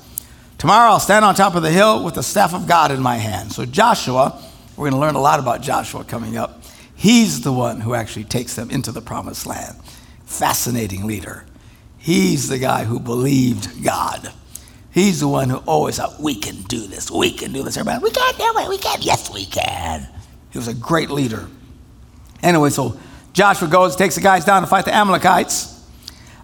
Tomorrow 0.57 0.91
I'll 0.91 0.99
stand 0.99 1.25
on 1.25 1.35
top 1.35 1.55
of 1.55 1.63
the 1.63 1.71
hill 1.71 2.03
with 2.03 2.15
the 2.15 2.23
staff 2.23 2.53
of 2.53 2.67
God 2.67 2.91
in 2.91 3.01
my 3.01 3.17
hand. 3.17 3.51
So, 3.51 3.65
Joshua, 3.65 4.41
we're 4.75 4.89
going 4.89 4.99
to 4.99 5.05
learn 5.05 5.15
a 5.15 5.21
lot 5.21 5.39
about 5.39 5.61
Joshua 5.61 6.03
coming 6.03 6.37
up. 6.37 6.63
He's 6.95 7.41
the 7.41 7.51
one 7.51 7.81
who 7.81 7.93
actually 7.93 8.25
takes 8.25 8.55
them 8.55 8.69
into 8.69 8.91
the 8.91 9.01
promised 9.01 9.45
land. 9.45 9.77
Fascinating 10.25 11.05
leader. 11.05 11.45
He's 11.97 12.49
the 12.49 12.59
guy 12.59 12.83
who 12.83 12.99
believed 12.99 13.83
God. 13.83 14.31
He's 14.93 15.21
the 15.21 15.27
one 15.27 15.49
who 15.49 15.57
always 15.57 15.97
thought, 15.97 16.19
we 16.19 16.35
can 16.35 16.61
do 16.63 16.85
this, 16.85 17.09
we 17.09 17.31
can 17.31 17.51
do 17.51 17.63
this. 17.63 17.77
Everybody, 17.77 18.03
we 18.03 18.11
can't 18.11 18.37
do 18.37 18.43
it, 18.59 18.69
we 18.69 18.77
can. 18.77 18.99
Yes, 19.01 19.33
we 19.33 19.45
can. 19.45 20.07
He 20.51 20.59
was 20.59 20.67
a 20.67 20.73
great 20.73 21.09
leader. 21.09 21.47
Anyway, 22.43 22.69
so 22.69 22.99
Joshua 23.33 23.67
goes, 23.67 23.95
takes 23.95 24.13
the 24.13 24.21
guys 24.21 24.45
down 24.45 24.61
to 24.61 24.67
fight 24.67 24.85
the 24.85 24.93
Amalekites, 24.93 25.83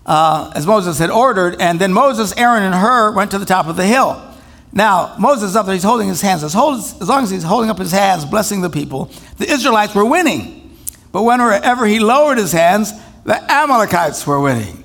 uh, 0.07 0.51
as 0.55 0.65
Moses 0.65 0.97
had 0.97 1.11
ordered. 1.11 1.61
And 1.61 1.79
then 1.79 1.93
Moses, 1.93 2.35
Aaron, 2.37 2.63
and 2.63 2.73
Hur 2.73 3.11
went 3.11 3.29
to 3.31 3.37
the 3.37 3.45
top 3.45 3.67
of 3.67 3.75
the 3.75 3.85
hill. 3.85 4.19
Now, 4.73 5.15
Moses 5.19 5.51
is 5.51 5.55
up 5.55 5.67
there, 5.67 5.75
he's 5.75 5.83
holding 5.83 6.07
his 6.07 6.21
hands. 6.21 6.43
As 6.43 6.55
long 6.55 7.23
as 7.23 7.29
he's 7.29 7.43
holding 7.43 7.69
up 7.69 7.77
his 7.77 7.91
hands, 7.91 8.25
blessing 8.25 8.61
the 8.61 8.69
people, 8.69 9.11
the 9.37 9.51
Israelites 9.51 9.93
were 9.93 10.05
winning. 10.05 10.75
But 11.11 11.21
whenever 11.21 11.85
he 11.85 11.99
lowered 11.99 12.39
his 12.39 12.51
hands, 12.51 12.93
the 13.25 13.39
Amalekites 13.51 14.25
were 14.25 14.39
winning. 14.39 14.83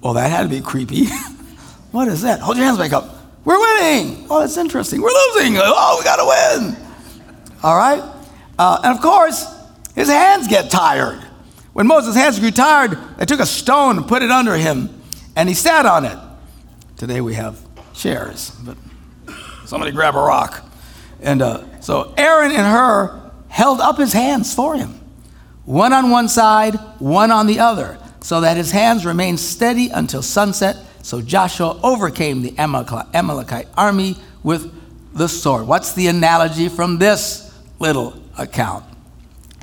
Well, 0.00 0.14
that 0.14 0.30
had 0.30 0.44
to 0.44 0.48
be 0.48 0.60
creepy. 0.60 1.06
what 1.92 2.08
is 2.08 2.22
that? 2.22 2.40
Hold 2.40 2.56
your 2.56 2.66
hands 2.66 2.78
back 2.78 2.92
up. 2.92 3.16
We're 3.44 3.58
winning. 3.58 4.26
Oh, 4.30 4.40
that's 4.40 4.56
interesting. 4.56 5.00
We're 5.00 5.10
losing. 5.10 5.56
Oh, 5.56 5.96
we 5.98 6.04
got 6.04 6.16
to 6.16 6.58
win. 6.58 6.76
All 7.62 7.76
right? 7.76 8.02
Uh, 8.58 8.80
and 8.84 8.94
of 8.94 9.02
course, 9.02 9.46
his 9.94 10.08
hands 10.08 10.46
get 10.48 10.70
tired. 10.70 11.20
When 11.72 11.86
Moses' 11.86 12.14
hands 12.14 12.38
grew 12.38 12.50
tired, 12.50 12.98
they 13.16 13.24
took 13.24 13.40
a 13.40 13.46
stone 13.46 13.96
and 13.96 14.06
put 14.06 14.22
it 14.22 14.30
under 14.30 14.56
him, 14.56 14.90
and 15.36 15.48
he 15.48 15.54
sat 15.54 15.86
on 15.86 16.04
it. 16.04 16.18
Today 16.96 17.20
we 17.20 17.34
have 17.34 17.58
chairs, 17.94 18.50
but 18.62 18.76
somebody 19.64 19.92
grab 19.92 20.14
a 20.16 20.18
rock. 20.18 20.64
And 21.22 21.40
uh, 21.40 21.80
so 21.80 22.12
Aaron 22.16 22.50
and 22.50 22.66
Hur 22.66 23.30
held 23.48 23.80
up 23.80 23.98
his 23.98 24.12
hands 24.12 24.54
for 24.54 24.76
him, 24.76 25.00
one 25.64 25.92
on 25.92 26.10
one 26.10 26.28
side, 26.28 26.74
one 26.98 27.30
on 27.30 27.46
the 27.46 27.60
other, 27.60 27.98
so 28.20 28.40
that 28.42 28.56
his 28.56 28.70
hands 28.70 29.06
remained 29.06 29.40
steady 29.40 29.88
until 29.88 30.22
sunset. 30.22 30.76
So 31.02 31.20
Joshua 31.20 31.78
overcame 31.82 32.42
the 32.42 32.56
Amalekite 32.58 33.68
army 33.76 34.16
with 34.42 34.72
the 35.14 35.28
sword. 35.28 35.66
What's 35.66 35.92
the 35.94 36.06
analogy 36.08 36.68
from 36.68 36.98
this 36.98 37.52
little 37.78 38.20
account? 38.38 38.84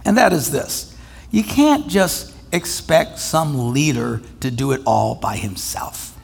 And 0.05 0.17
that 0.17 0.33
is 0.33 0.51
this 0.51 0.95
you 1.31 1.43
can't 1.43 1.87
just 1.87 2.33
expect 2.51 3.19
some 3.19 3.73
leader 3.73 4.21
to 4.39 4.49
do 4.49 4.71
it 4.71 4.81
all 4.85 5.15
by 5.15 5.35
himself. 5.35 6.17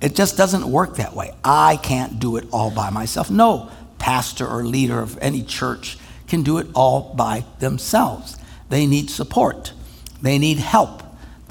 It 0.00 0.14
just 0.14 0.36
doesn't 0.36 0.70
work 0.70 0.96
that 0.96 1.14
way. 1.14 1.32
I 1.42 1.76
can't 1.76 2.20
do 2.20 2.36
it 2.36 2.46
all 2.52 2.70
by 2.70 2.90
myself. 2.90 3.30
No 3.30 3.70
pastor 3.98 4.46
or 4.46 4.64
leader 4.64 5.00
of 5.00 5.16
any 5.20 5.42
church 5.42 5.98
can 6.28 6.42
do 6.42 6.58
it 6.58 6.66
all 6.74 7.14
by 7.14 7.44
themselves. 7.60 8.36
They 8.68 8.86
need 8.86 9.10
support, 9.10 9.72
they 10.20 10.38
need 10.38 10.58
help, 10.58 11.02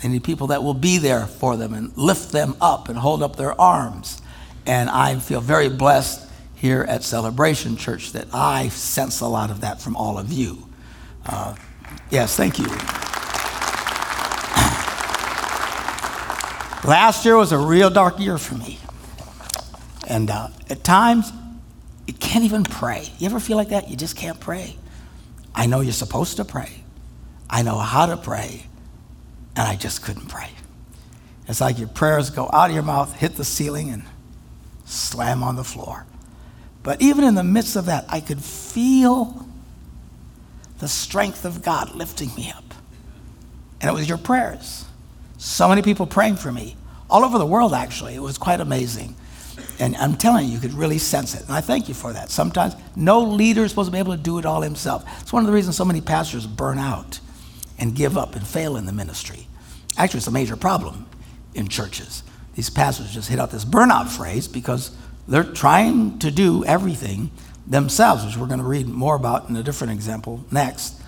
they 0.06 0.10
need 0.10 0.24
people 0.24 0.48
that 0.48 0.62
will 0.64 0.76
be 0.76 1.00
there 1.00 1.26
for 1.26 1.58
them 1.58 1.74
and 1.74 1.98
lift 1.98 2.32
them 2.32 2.56
up 2.62 2.90
and 2.90 2.98
hold 3.00 3.24
up 3.24 3.38
their 3.38 3.60
arms. 3.60 4.22
And 4.68 4.88
I 4.88 5.18
feel 5.18 5.42
very 5.42 5.68
blessed 5.68 6.30
here 6.54 6.86
at 6.88 7.04
Celebration 7.04 7.76
Church 7.76 8.12
that 8.12 8.28
I 8.32 8.70
sense 8.70 9.22
a 9.22 9.26
lot 9.26 9.50
of 9.50 9.62
that 9.62 9.82
from 9.82 9.96
all 9.96 10.20
of 10.20 10.32
you. 10.32 10.70
Uh, 11.26 11.56
yes, 12.12 12.36
thank 12.36 12.60
you. 12.60 12.66
Last 16.88 17.26
year 17.26 17.36
was 17.36 17.52
a 17.52 17.58
real 17.58 17.90
dark 17.90 18.20
year 18.20 18.38
for 18.38 18.54
me. 18.54 18.78
And 20.08 20.30
uh, 20.30 20.50
at 20.70 20.84
times, 20.84 21.32
you 22.06 22.14
can't 22.14 22.44
even 22.46 22.64
pray. 22.64 23.10
You 23.18 23.26
ever 23.26 23.40
feel 23.40 23.58
like 23.58 23.70
that? 23.70 23.90
You 23.90 23.96
just 23.96 24.16
can't 24.16 24.40
pray. 24.40 24.76
I 25.56 25.66
know 25.66 25.80
you're 25.80 25.94
supposed 25.94 26.38
to 26.38 26.46
pray. 26.46 26.84
I 27.50 27.64
know 27.64 27.80
how 27.80 28.06
to 28.06 28.18
pray, 28.18 28.68
and 29.56 29.68
I 29.68 29.76
just 29.76 30.02
couldn't 30.02 30.28
pray. 30.28 30.50
It's 31.48 31.62
like 31.62 31.78
your 31.78 31.88
prayers 31.88 32.30
go 32.30 32.50
out 32.52 32.70
of 32.70 32.74
your 32.74 32.84
mouth, 32.84 33.14
hit 33.14 33.36
the 33.36 33.46
ceiling, 33.46 33.90
and 33.90 34.04
slam 34.86 35.44
on 35.44 35.56
the 35.56 35.64
floor. 35.64 36.06
But 36.84 37.02
even 37.02 37.24
in 37.24 37.36
the 37.36 37.44
midst 37.44 37.76
of 37.76 37.86
that, 37.86 38.06
I 38.10 38.20
could 38.20 38.44
feel 38.44 39.46
the 40.80 40.88
strength 40.88 41.46
of 41.46 41.64
God 41.64 41.96
lifting 41.96 42.34
me 42.36 42.52
up. 42.56 42.74
And 43.82 43.90
it 43.90 43.94
was 43.94 44.10
your 44.10 44.18
prayers. 44.18 44.86
So 45.38 45.68
many 45.68 45.82
people 45.82 46.06
praying 46.06 46.38
for 46.38 46.52
me, 46.52 46.76
all 47.10 47.24
over 47.24 47.38
the 47.38 47.46
world, 47.46 47.74
actually. 47.74 48.16
It 48.16 48.22
was 48.22 48.38
quite 48.38 48.60
amazing. 48.60 49.16
And 49.80 49.96
I'm 49.98 50.16
telling 50.16 50.48
you, 50.48 50.54
you 50.54 50.60
could 50.60 50.74
really 50.74 50.98
sense 50.98 51.36
it. 51.36 51.44
And 51.44 51.52
I 51.52 51.62
thank 51.62 51.88
you 51.88 51.94
for 51.94 52.14
that. 52.14 52.30
Sometimes 52.30 52.76
no 52.96 53.22
leader 53.22 53.64
is 53.64 53.72
supposed 53.72 53.88
to 53.88 53.92
be 53.92 54.00
able 54.00 54.16
to 54.16 54.22
do 54.22 54.38
it 54.40 54.46
all 54.46 54.62
himself. 54.62 55.04
It's 55.22 55.34
one 55.34 55.44
of 55.44 55.48
the 55.48 55.54
reasons 55.54 55.76
so 55.76 55.86
many 55.86 56.02
pastors 56.02 56.48
burn 56.48 56.78
out 56.78 57.20
and 57.78 57.96
give 57.96 58.18
up 58.18 58.36
and 58.36 58.46
fail 58.46 58.78
in 58.78 58.86
the 58.86 58.94
ministry. 58.94 59.48
Actually, 59.98 60.20
it's 60.20 60.28
a 60.28 60.32
major 60.32 60.56
problem 60.56 61.06
in 61.54 61.68
churches. 61.68 62.24
These 62.56 62.70
pastors 62.70 63.14
just 63.14 63.30
hit 63.30 63.40
out 63.40 63.52
this 63.52 63.66
burnout 63.66 64.10
phrase 64.10 64.48
because 64.48 64.96
they're 65.28 65.44
trying 65.44 66.20
to 66.20 66.32
do 66.32 66.64
everything 66.66 67.32
themselves, 67.68 68.26
which 68.26 68.38
we're 68.38 68.48
going 68.48 68.60
to 68.60 68.66
read 68.66 68.88
more 68.88 69.16
about 69.16 69.50
in 69.50 69.56
a 69.56 69.64
different 69.64 69.94
example 69.94 70.46
next. 70.52 71.02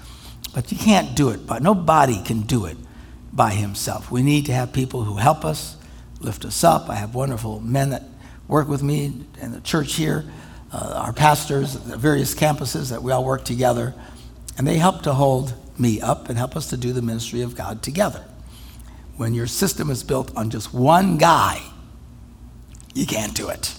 But 0.53 0.71
you 0.71 0.77
can't 0.77 1.15
do 1.15 1.29
it, 1.29 1.45
but 1.45 1.62
nobody 1.62 2.21
can 2.24 2.41
do 2.41 2.65
it 2.65 2.77
by 3.31 3.51
himself. 3.51 4.09
We 4.09 4.24
need 4.24 4.45
to 4.47 4.53
have 4.53 4.74
people 4.74 5.03
who 5.03 5.17
help 5.17 5.45
us, 5.45 5.77
lift 6.19 6.45
us 6.45 6.63
up. 6.63 6.89
I 6.89 6.95
have 6.95 7.13
wonderful 7.13 7.59
men 7.59 7.91
that 7.91 8.03
work 8.47 8.67
with 8.67 8.81
me 8.81 9.25
in 9.39 9.51
the 9.51 9.62
church 9.62 9.95
here, 9.95 10.25
uh, 10.71 11.01
our 11.05 11.13
pastors 11.13 11.74
the 11.74 11.97
various 11.97 12.33
campuses 12.33 12.89
that 12.89 13.03
we 13.03 13.12
all 13.12 13.24
work 13.24 13.45
together, 13.45 13.93
and 14.57 14.65
they 14.65 14.77
help 14.77 15.03
to 15.03 15.13
hold 15.13 15.53
me 15.79 16.01
up 16.01 16.29
and 16.29 16.38
help 16.38 16.55
us 16.55 16.67
to 16.69 16.77
do 16.77 16.93
the 16.93 17.01
ministry 17.01 17.41
of 17.41 17.55
God 17.55 17.81
together. 17.81 18.25
When 19.15 19.34
your 19.34 19.48
system 19.48 19.89
is 19.89 20.03
built 20.03 20.36
on 20.36 20.50
just 20.50 20.74
one 20.74 21.17
guy, 21.17 21.62
you 22.93 23.05
can't 23.05 23.36
do 23.36 23.50
it. 23.50 23.75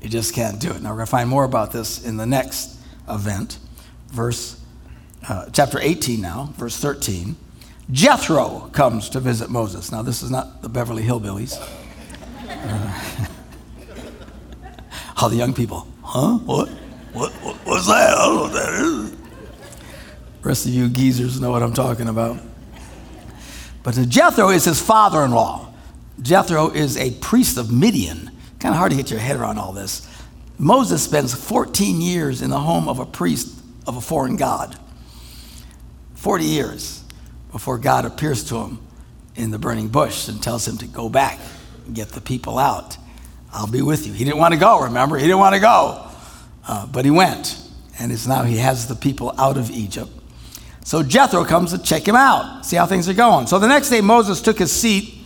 You 0.00 0.08
just 0.08 0.34
can't 0.34 0.60
do 0.60 0.70
it. 0.70 0.82
Now 0.82 0.90
we're 0.90 0.96
going 0.96 1.06
to 1.06 1.10
find 1.10 1.28
more 1.28 1.44
about 1.44 1.72
this 1.72 2.04
in 2.04 2.16
the 2.16 2.26
next 2.26 2.78
event, 3.08 3.58
verse 4.08 4.60
uh, 5.28 5.46
chapter 5.52 5.80
18 5.80 6.20
now, 6.20 6.52
verse 6.56 6.76
13. 6.76 7.36
Jethro 7.90 8.70
comes 8.72 9.08
to 9.10 9.20
visit 9.20 9.50
Moses. 9.50 9.90
Now 9.90 10.02
this 10.02 10.22
is 10.22 10.30
not 10.30 10.62
the 10.62 10.68
Beverly 10.68 11.02
Hillbillies. 11.02 11.56
Uh, 12.48 13.00
all 15.22 15.28
the 15.28 15.36
young 15.36 15.54
people, 15.54 15.86
huh? 16.02 16.38
What? 16.38 16.68
What? 17.12 17.32
What's 17.32 17.86
that? 17.86 18.16
I 18.16 18.26
don't 18.26 18.36
know 18.36 18.42
what 18.42 18.52
that 18.52 18.74
is. 18.74 19.15
Rest 20.46 20.64
of 20.64 20.72
you 20.72 20.88
geezers 20.88 21.40
know 21.40 21.50
what 21.50 21.64
I'm 21.64 21.72
talking 21.72 22.08
about. 22.08 22.38
But 23.82 23.96
Jethro 24.08 24.50
is 24.50 24.64
his 24.64 24.80
father 24.80 25.24
in 25.24 25.32
law. 25.32 25.74
Jethro 26.22 26.70
is 26.70 26.96
a 26.96 27.10
priest 27.14 27.58
of 27.58 27.72
Midian. 27.72 28.30
Kind 28.60 28.72
of 28.72 28.78
hard 28.78 28.92
to 28.92 28.96
get 28.96 29.10
your 29.10 29.18
head 29.18 29.34
around 29.34 29.58
all 29.58 29.72
this. 29.72 30.08
Moses 30.56 31.02
spends 31.02 31.34
14 31.34 32.00
years 32.00 32.42
in 32.42 32.50
the 32.50 32.60
home 32.60 32.88
of 32.88 33.00
a 33.00 33.04
priest 33.04 33.60
of 33.88 33.96
a 33.96 34.00
foreign 34.00 34.36
god. 34.36 34.78
40 36.14 36.44
years 36.44 37.02
before 37.50 37.76
God 37.76 38.04
appears 38.04 38.44
to 38.44 38.58
him 38.58 38.78
in 39.34 39.50
the 39.50 39.58
burning 39.58 39.88
bush 39.88 40.28
and 40.28 40.40
tells 40.40 40.68
him 40.68 40.78
to 40.78 40.86
go 40.86 41.08
back 41.08 41.40
and 41.86 41.96
get 41.96 42.10
the 42.10 42.20
people 42.20 42.56
out. 42.56 42.96
I'll 43.52 43.66
be 43.66 43.82
with 43.82 44.06
you. 44.06 44.12
He 44.12 44.24
didn't 44.24 44.38
want 44.38 44.54
to 44.54 44.60
go, 44.60 44.82
remember? 44.82 45.16
He 45.16 45.24
didn't 45.24 45.40
want 45.40 45.56
to 45.56 45.60
go. 45.60 46.08
Uh, 46.68 46.86
but 46.86 47.04
he 47.04 47.10
went. 47.10 47.60
And 47.98 48.12
it's 48.12 48.28
now 48.28 48.44
he 48.44 48.58
has 48.58 48.86
the 48.86 48.94
people 48.94 49.34
out 49.40 49.56
of 49.56 49.72
Egypt. 49.72 50.12
So 50.86 51.02
Jethro 51.02 51.44
comes 51.44 51.72
to 51.72 51.78
check 51.78 52.06
him 52.06 52.14
out, 52.14 52.64
see 52.64 52.76
how 52.76 52.86
things 52.86 53.08
are 53.08 53.12
going. 53.12 53.48
So 53.48 53.58
the 53.58 53.66
next 53.66 53.90
day, 53.90 54.00
Moses 54.00 54.40
took 54.40 54.56
his 54.56 54.70
seat 54.70 55.18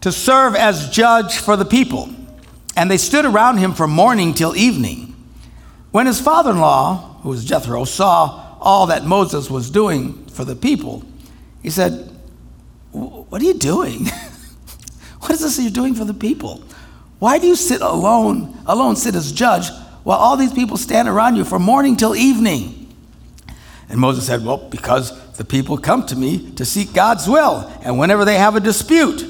to 0.00 0.10
serve 0.10 0.56
as 0.56 0.90
judge 0.90 1.36
for 1.36 1.54
the 1.54 1.64
people. 1.64 2.10
And 2.74 2.90
they 2.90 2.96
stood 2.96 3.24
around 3.24 3.58
him 3.58 3.72
from 3.72 3.92
morning 3.92 4.34
till 4.34 4.56
evening. 4.56 5.14
When 5.92 6.06
his 6.06 6.20
father 6.20 6.50
in 6.50 6.58
law, 6.58 7.20
who 7.22 7.28
was 7.28 7.44
Jethro, 7.44 7.84
saw 7.84 8.56
all 8.60 8.88
that 8.88 9.04
Moses 9.04 9.48
was 9.48 9.70
doing 9.70 10.26
for 10.26 10.44
the 10.44 10.56
people, 10.56 11.04
he 11.62 11.70
said, 11.70 12.10
What 12.90 13.40
are 13.40 13.44
you 13.44 13.54
doing? 13.54 14.06
what 15.20 15.30
is 15.30 15.38
this 15.38 15.60
you're 15.60 15.70
doing 15.70 15.94
for 15.94 16.04
the 16.04 16.14
people? 16.14 16.64
Why 17.20 17.38
do 17.38 17.46
you 17.46 17.54
sit 17.54 17.80
alone, 17.80 18.58
alone 18.66 18.96
sit 18.96 19.14
as 19.14 19.30
judge, 19.30 19.70
while 20.02 20.18
all 20.18 20.36
these 20.36 20.52
people 20.52 20.76
stand 20.76 21.06
around 21.06 21.36
you 21.36 21.44
from 21.44 21.62
morning 21.62 21.94
till 21.94 22.16
evening? 22.16 22.79
And 23.90 23.98
Moses 23.98 24.26
said, 24.26 24.44
Well, 24.44 24.56
because 24.56 25.12
the 25.32 25.44
people 25.44 25.76
come 25.76 26.06
to 26.06 26.16
me 26.16 26.52
to 26.52 26.64
seek 26.64 26.94
God's 26.94 27.28
will. 27.28 27.70
And 27.82 27.98
whenever 27.98 28.24
they 28.24 28.38
have 28.38 28.54
a 28.54 28.60
dispute, 28.60 29.24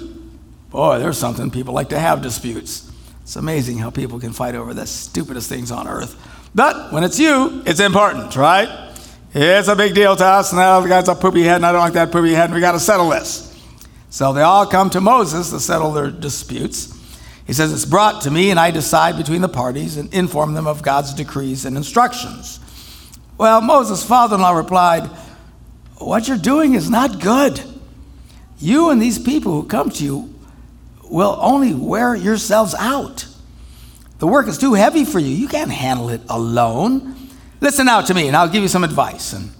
boy, 0.70 0.98
there's 0.98 1.18
something 1.18 1.50
people 1.50 1.72
like 1.72 1.88
to 1.88 1.98
have 1.98 2.22
disputes. 2.22 2.88
It's 3.22 3.36
amazing 3.36 3.78
how 3.78 3.90
people 3.90 4.20
can 4.20 4.32
fight 4.32 4.54
over 4.54 4.74
the 4.74 4.86
stupidest 4.86 5.48
things 5.48 5.70
on 5.70 5.88
earth. 5.88 6.16
But 6.54 6.92
when 6.92 7.04
it's 7.04 7.18
you, 7.18 7.62
it's 7.64 7.80
important, 7.80 8.36
right? 8.36 8.88
It's 9.32 9.68
a 9.68 9.76
big 9.76 9.94
deal 9.94 10.14
to 10.16 10.24
us. 10.24 10.52
Now 10.52 10.80
the 10.80 10.88
guy's 10.88 11.08
a 11.08 11.14
poopy 11.14 11.42
head, 11.42 11.56
and 11.56 11.66
I 11.66 11.72
don't 11.72 11.80
like 11.80 11.92
that 11.94 12.12
poopy 12.12 12.34
head, 12.34 12.46
and 12.46 12.54
we 12.54 12.60
got 12.60 12.72
to 12.72 12.80
settle 12.80 13.08
this. 13.08 13.46
So 14.10 14.32
they 14.32 14.42
all 14.42 14.66
come 14.66 14.90
to 14.90 15.00
Moses 15.00 15.50
to 15.50 15.60
settle 15.60 15.92
their 15.92 16.10
disputes. 16.10 16.96
He 17.46 17.52
says, 17.54 17.72
It's 17.72 17.84
brought 17.86 18.22
to 18.22 18.30
me, 18.30 18.50
and 18.50 18.60
I 18.60 18.72
decide 18.72 19.16
between 19.16 19.40
the 19.40 19.48
parties 19.48 19.96
and 19.96 20.12
inform 20.12 20.52
them 20.54 20.66
of 20.66 20.82
God's 20.82 21.14
decrees 21.14 21.64
and 21.64 21.76
instructions. 21.76 22.58
Well, 23.40 23.62
Moses' 23.62 24.04
father 24.04 24.34
in 24.34 24.42
law 24.42 24.52
replied, 24.52 25.06
What 25.96 26.28
you're 26.28 26.36
doing 26.36 26.74
is 26.74 26.90
not 26.90 27.20
good. 27.20 27.58
You 28.58 28.90
and 28.90 29.00
these 29.00 29.18
people 29.18 29.52
who 29.52 29.66
come 29.66 29.88
to 29.88 30.04
you 30.04 30.34
will 31.04 31.38
only 31.40 31.72
wear 31.72 32.14
yourselves 32.14 32.74
out. 32.74 33.26
The 34.18 34.26
work 34.26 34.46
is 34.46 34.58
too 34.58 34.74
heavy 34.74 35.06
for 35.06 35.18
you. 35.18 35.34
You 35.34 35.48
can't 35.48 35.70
handle 35.70 36.10
it 36.10 36.20
alone. 36.28 37.16
Listen 37.62 37.88
out 37.88 38.08
to 38.08 38.14
me, 38.14 38.28
and 38.28 38.36
I'll 38.36 38.46
give 38.46 38.60
you 38.60 38.68
some 38.68 38.84
advice. 38.84 39.32
And 39.32 39.52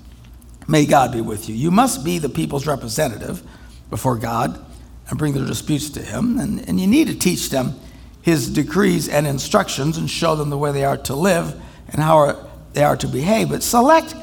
May 0.69 0.85
God 0.85 1.11
be 1.11 1.23
with 1.23 1.49
you. 1.49 1.55
You 1.55 1.71
must 1.71 2.05
be 2.05 2.19
the 2.19 2.29
people's 2.29 2.67
representative 2.67 3.43
before 3.89 4.17
God 4.17 4.63
and 5.09 5.19
bring 5.19 5.33
their 5.33 5.47
disputes 5.47 5.89
to 5.93 6.03
Him. 6.03 6.39
And, 6.39 6.69
and 6.69 6.79
you 6.79 6.87
need 6.87 7.07
to 7.07 7.19
teach 7.19 7.49
them 7.49 7.81
His 8.21 8.51
decrees 8.51 9.09
and 9.09 9.27
instructions 9.27 9.97
and 9.97 10.11
show 10.11 10.37
them 10.37 10.51
the 10.51 10.59
way 10.59 10.71
they 10.71 10.85
are 10.85 10.99
to 10.99 11.17
live 11.17 11.59
and 11.89 12.03
how 12.03 12.50
they 12.73 12.83
are 12.83 12.97
to 12.97 13.09
behave. 13.09 13.49
But 13.51 13.63
select 13.63 14.15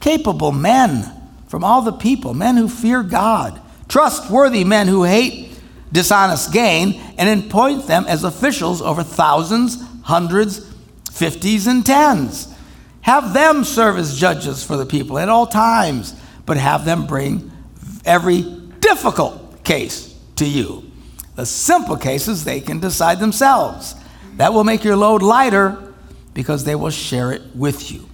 capable 0.00 0.52
men 0.52 1.10
from 1.48 1.64
all 1.64 1.82
the 1.82 1.92
people, 1.92 2.34
men 2.34 2.56
who 2.56 2.68
fear 2.68 3.02
God, 3.02 3.60
trustworthy 3.88 4.64
men 4.64 4.88
who 4.88 5.04
hate 5.04 5.50
dishonest 5.92 6.52
gain, 6.52 7.00
and 7.18 7.44
appoint 7.44 7.86
them 7.86 8.04
as 8.06 8.22
officials 8.22 8.80
over 8.80 9.02
thousands, 9.02 9.82
hundreds, 10.02 10.72
fifties, 11.10 11.66
and 11.66 11.84
tens. 11.84 12.54
Have 13.02 13.32
them 13.34 13.64
serve 13.64 13.96
as 13.96 14.18
judges 14.18 14.62
for 14.62 14.76
the 14.76 14.86
people 14.86 15.18
at 15.18 15.28
all 15.28 15.46
times, 15.46 16.14
but 16.46 16.56
have 16.56 16.84
them 16.84 17.06
bring 17.06 17.50
every 18.04 18.42
difficult 18.78 19.64
case 19.64 20.16
to 20.36 20.46
you. 20.46 20.84
The 21.34 21.46
simple 21.46 21.96
cases 21.96 22.44
they 22.44 22.60
can 22.60 22.80
decide 22.80 23.18
themselves. 23.18 23.94
That 24.36 24.52
will 24.52 24.64
make 24.64 24.84
your 24.84 24.96
load 24.96 25.22
lighter 25.22 25.89
because 26.34 26.64
they 26.64 26.74
will 26.74 26.90
share 26.90 27.32
it 27.32 27.42
with 27.54 27.90
you. 27.90 28.08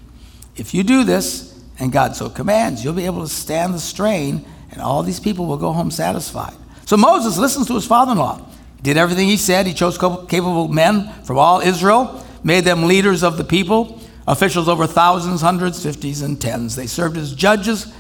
If 0.56 0.74
you 0.74 0.82
do 0.82 1.04
this, 1.04 1.52
and 1.78 1.92
God 1.92 2.16
so 2.16 2.30
commands, 2.30 2.82
you'll 2.82 2.94
be 2.94 3.06
able 3.06 3.22
to 3.22 3.28
stand 3.28 3.74
the 3.74 3.78
strain, 3.78 4.44
and 4.70 4.80
all 4.80 5.02
these 5.02 5.20
people 5.20 5.46
will 5.46 5.58
go 5.58 5.72
home 5.72 5.90
satisfied. 5.90 6.54
So 6.86 6.96
Moses 6.96 7.36
listens 7.36 7.66
to 7.66 7.74
his 7.74 7.86
father 7.86 8.12
in 8.12 8.18
law. 8.18 8.46
Did 8.82 8.96
everything 8.96 9.28
he 9.28 9.36
said. 9.36 9.66
He 9.66 9.74
chose 9.74 9.98
capable 9.98 10.68
men 10.68 11.12
from 11.24 11.38
all 11.38 11.60
Israel, 11.60 12.24
made 12.44 12.64
them 12.64 12.84
leaders 12.84 13.22
of 13.22 13.36
the 13.36 13.44
people 13.44 14.00
officials 14.26 14.68
over 14.68 14.86
thousands, 14.86 15.40
hundreds, 15.40 15.82
fifties, 15.82 16.22
and 16.22 16.40
tens. 16.40 16.76
They 16.76 16.86
served 16.86 17.16
as 17.16 17.34
judges 17.34 17.92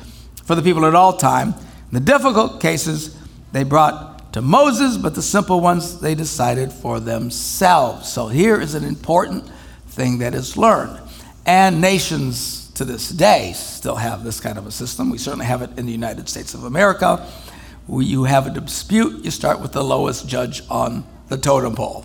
for 0.44 0.54
the 0.54 0.62
people 0.62 0.84
at 0.84 0.94
all 0.94 1.12
time. 1.16 1.54
The 1.92 2.00
difficult 2.00 2.60
cases 2.60 3.16
they 3.52 3.62
brought 3.62 4.32
to 4.32 4.42
Moses, 4.42 4.96
but 4.96 5.14
the 5.14 5.22
simple 5.22 5.60
ones 5.60 6.00
they 6.00 6.14
decided 6.14 6.72
for 6.72 7.00
themselves. 7.00 8.08
So 8.12 8.28
here 8.28 8.60
is 8.60 8.74
an 8.74 8.84
important 8.84 9.48
thing 9.96 10.18
that 10.18 10.34
is 10.34 10.56
learned. 10.56 11.00
And 11.46 11.80
nations 11.80 12.70
to 12.72 12.84
this 12.84 13.08
day 13.08 13.52
still 13.54 13.96
have 13.96 14.22
this 14.22 14.38
kind 14.38 14.58
of 14.58 14.66
a 14.66 14.70
system. 14.70 15.10
We 15.10 15.18
certainly 15.18 15.46
have 15.46 15.62
it 15.62 15.70
in 15.78 15.86
the 15.86 15.92
United 15.92 16.28
States 16.28 16.54
of 16.54 16.64
America. 16.64 17.26
You 17.88 18.24
have 18.24 18.46
a 18.46 18.50
dispute, 18.50 19.24
you 19.24 19.30
start 19.30 19.60
with 19.60 19.72
the 19.72 19.82
lowest 19.82 20.28
judge 20.28 20.62
on 20.68 21.06
the 21.28 21.38
totem 21.38 21.74
pole. 21.74 22.04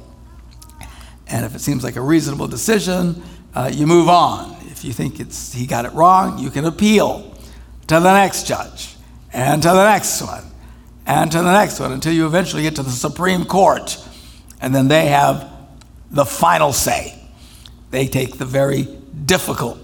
And 1.27 1.45
if 1.45 1.55
it 1.55 1.59
seems 1.59 1.83
like 1.83 1.95
a 1.95 2.01
reasonable 2.01 2.47
decision, 2.47 3.21
uh, 3.53 3.69
you 3.73 3.87
move 3.87 4.07
on. 4.07 4.55
If 4.67 4.85
you 4.85 4.93
think 4.93 5.19
it's, 5.19 5.53
he 5.53 5.65
got 5.65 5.85
it 5.85 5.93
wrong, 5.93 6.39
you 6.39 6.49
can 6.49 6.65
appeal 6.65 7.35
to 7.87 7.99
the 7.99 8.13
next 8.13 8.47
judge 8.47 8.95
and 9.33 9.61
to 9.61 9.69
the 9.69 9.83
next 9.83 10.21
one 10.21 10.43
and 11.05 11.31
to 11.31 11.39
the 11.39 11.51
next 11.51 11.79
one 11.79 11.91
until 11.91 12.13
you 12.13 12.25
eventually 12.25 12.61
get 12.61 12.75
to 12.75 12.83
the 12.83 12.91
Supreme 12.91 13.43
Court. 13.43 13.97
And 14.61 14.73
then 14.73 14.87
they 14.87 15.07
have 15.07 15.51
the 16.09 16.25
final 16.25 16.71
say. 16.73 17.20
They 17.91 18.07
take 18.07 18.37
the 18.37 18.45
very 18.45 18.83
difficult 19.25 19.77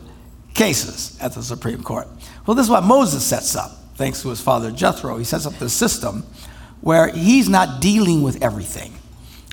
cases 0.53 1.17
at 1.21 1.33
the 1.33 1.43
Supreme 1.43 1.83
Court. 1.83 2.07
Well, 2.45 2.55
this 2.55 2.65
is 2.65 2.69
what 2.69 2.83
Moses 2.83 3.23
sets 3.23 3.55
up, 3.55 3.71
thanks 3.95 4.21
to 4.23 4.29
his 4.29 4.41
father 4.41 4.71
Jethro. 4.71 5.17
He 5.17 5.23
sets 5.23 5.45
up 5.45 5.53
this 5.59 5.73
system 5.73 6.23
where 6.81 7.09
he's 7.09 7.49
not 7.49 7.81
dealing 7.81 8.23
with 8.23 8.41
everything. 8.41 8.93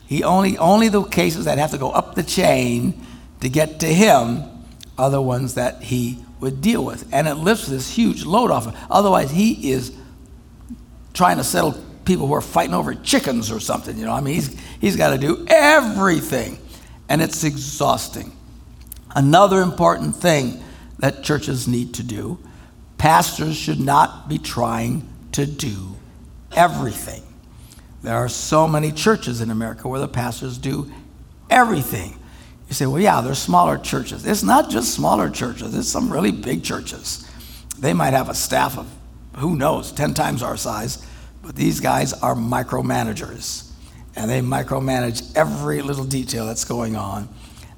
He 0.07 0.23
only, 0.23 0.57
only 0.59 0.89
the 0.89 1.03
cases 1.05 1.47
that 1.47 1.59
have 1.59 1.73
to 1.73 1.79
go 1.79 1.91
up 1.91 2.15
the 2.15 2.23
chain 2.23 3.05
to 3.41 3.49
get 3.49 3.81
to 3.81 3.87
him 3.87 4.43
are 4.97 5.11
the 5.11 5.21
ones 5.21 5.55
that 5.55 5.83
he 5.83 6.19
would 6.41 6.61
deal 6.61 6.85
with. 6.85 7.13
And 7.13 7.27
it 7.27 7.35
lifts 7.35 7.67
this 7.67 7.91
huge 7.91 8.25
load 8.25 8.51
off 8.51 8.67
him. 8.67 8.75
Otherwise, 8.91 9.31
he 9.31 9.73
is 9.73 9.97
trying 11.15 11.39
to 11.39 11.45
settle 11.45 11.73
people 12.05 12.27
who 12.27 12.35
are 12.35 12.41
fighting 12.41 12.75
over 12.75 12.95
chickens 12.95 13.51
or 13.51 13.61
something. 13.61 13.97
You 13.97 14.05
know, 14.05 14.13
I 14.13 14.21
mean, 14.21 14.35
he's, 14.35 14.61
he's 14.81 14.97
got 14.97 15.11
to 15.11 15.19
do 15.19 15.45
everything, 15.49 16.59
and 17.09 17.23
it's 17.23 17.43
exhausting. 17.45 18.34
Another 19.15 19.61
important 19.63 20.17
thing 20.17 20.63
that 20.99 21.23
churches 21.23 21.69
need 21.69 21.95
to 21.95 22.03
do 22.03 22.39
pastors 22.99 23.57
should 23.57 23.81
not 23.81 24.29
be 24.29 24.39
trying 24.39 25.07
to 25.33 25.45
do 25.45 25.97
everything. 26.53 27.23
There 28.03 28.17
are 28.17 28.29
so 28.29 28.67
many 28.67 28.93
churches 28.93 29.41
in 29.41 29.51
America 29.51 29.89
where 29.89 30.01
the 30.01 30.09
pastors 30.09 30.59
do 30.59 30.91
everything. 31.51 32.19
You 32.69 32.75
say, 32.75 32.87
well, 32.87 33.01
yeah, 33.01 33.21
there's 33.21 33.39
smaller 33.39 33.79
churches. 33.79 34.27
It's 34.27 34.43
not 34.43 34.71
just 34.71 34.95
smaller 34.95 35.29
churches, 35.29 35.75
it's 35.75 35.89
some 35.89 36.13
really 36.13 36.33
big 36.33 36.63
churches. 36.63 37.29
They 37.79 37.93
might 37.93 38.13
have 38.13 38.29
a 38.29 38.35
staff 38.35 38.79
of, 38.79 38.91
who 39.37 39.57
knows, 39.57 39.93
10 39.93 40.15
times 40.15 40.43
our 40.43 40.57
size, 40.57 41.05
but 41.43 41.57
these 41.57 41.81
guys 41.81 42.13
are 42.15 42.35
micromanagers. 42.35 43.71
And 44.17 44.31
they 44.31 44.41
micromanage 44.41 45.37
every 45.37 45.83
little 45.83 46.05
detail 46.05 46.47
that's 46.47 46.65
going 46.65 46.97
on. 46.97 47.29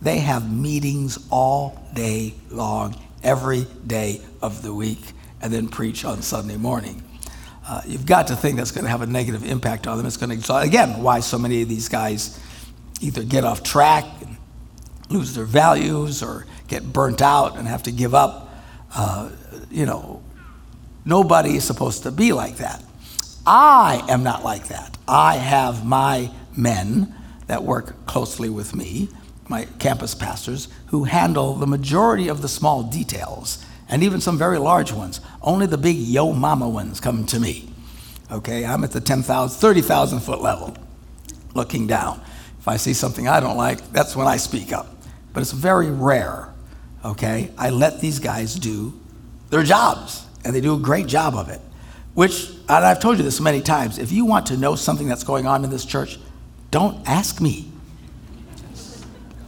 They 0.03 0.19
have 0.19 0.53
meetings 0.53 1.19
all 1.31 1.83
day 1.95 2.35
long, 2.51 3.01
every 3.23 3.67
day 3.87 4.21
of 4.43 4.63
the 4.63 4.75
week, 4.75 5.13
and 5.41 5.53
then 5.53 5.69
preach 5.69 6.05
on 6.05 6.23
Sunday 6.23 6.57
morning. 6.57 7.03
Uh, 7.69 7.83
you've 7.87 8.07
got 8.07 8.29
to 8.29 8.37
think 8.37 8.57
that's 8.57 8.71
going 8.71 8.85
to 8.85 8.91
have 8.91 9.03
a 9.03 9.07
negative 9.07 9.45
impact 9.45 9.87
on 9.87 9.97
them. 9.97 10.07
It's 10.07 10.17
going 10.17 10.41
to, 10.41 10.57
again, 10.57 11.03
why 11.03 11.21
so 11.21 11.39
many 11.39 11.63
of 11.63 11.69
these 11.69 11.89
guys 11.89 12.39
either 13.01 13.25
get 13.25 13.45
off 13.45 13.63
track 13.63 14.05
lose 15.09 15.35
their 15.35 15.45
values 15.45 16.23
or 16.23 16.47
get 16.69 16.93
burnt 16.93 17.23
out 17.23 17.57
and 17.57 17.67
have 17.69 17.83
to 17.85 17.93
give 17.93 18.15
up. 18.15 18.55
Uh, 18.95 19.31
you 19.71 19.87
know, 19.87 20.23
nobody 21.05 21.57
is 21.57 21.65
supposed 21.65 22.03
to 22.05 22.11
be 22.11 22.33
like 22.33 22.57
that. 22.57 22.83
I 23.47 24.05
am 24.09 24.23
not 24.23 24.43
like 24.43 24.69
that. 24.69 24.97
I 25.07 25.37
have 25.37 25.85
my 25.85 26.31
men 26.57 27.15
that 27.47 27.63
work 27.63 28.07
closely 28.07 28.49
with 28.49 28.75
me, 28.75 29.09
my 29.49 29.67
campus 29.79 30.15
pastors, 30.15 30.69
who 30.87 31.05
handle 31.05 31.55
the 31.55 31.67
majority 31.67 32.29
of 32.29 32.43
the 32.43 32.49
small 32.49 32.83
details 32.83 33.65
and 33.89 34.03
even 34.03 34.21
some 34.21 34.37
very 34.37 34.59
large 34.59 34.93
ones. 34.93 35.21
Only 35.43 35.67
the 35.67 35.79
big 35.79 35.97
yo 35.97 36.33
mama 36.33 36.69
ones 36.69 37.01
come 37.01 37.25
to 37.27 37.39
me. 37.39 37.69
Okay, 38.31 38.65
I'm 38.65 38.83
at 38.83 38.91
the 38.91 39.01
10,000, 39.01 39.57
30,000 39.59 40.21
foot 40.21 40.43
level 40.43 40.77
looking 41.55 41.87
down. 41.87 42.21
If 42.59 42.67
I 42.67 42.77
see 42.77 42.93
something 42.93 43.29
I 43.29 43.39
don't 43.39 43.57
like, 43.57 43.93
that's 43.93 44.17
when 44.17 44.27
I 44.27 44.37
speak 44.37 44.73
up 44.73 44.97
but 45.37 45.43
it's 45.43 45.53
very 45.53 45.91
rare. 45.91 46.49
Okay? 47.05 47.51
I 47.59 47.69
let 47.69 48.01
these 48.01 48.21
guys 48.21 48.55
do 48.55 48.99
their 49.51 49.63
jobs, 49.63 50.25
and 50.47 50.57
they 50.57 50.63
do 50.63 50.75
a 50.75 50.79
great 50.79 51.09
job 51.09 51.35
of 51.35 51.51
it. 51.51 51.61
Which, 52.15 52.49
and 52.71 52.83
I've 52.87 53.01
told 53.01 53.19
you 53.19 53.23
this 53.23 53.39
many 53.39 53.61
times, 53.61 53.99
if 53.99 54.11
you 54.11 54.25
want 54.25 54.47
to 54.47 54.57
know 54.57 54.77
something 54.77 55.07
that's 55.07 55.25
going 55.25 55.47
on 55.47 55.63
in 55.63 55.69
this 55.69 55.85
church, 55.85 56.19
don't 56.71 57.07
ask 57.07 57.39
me. 57.43 57.71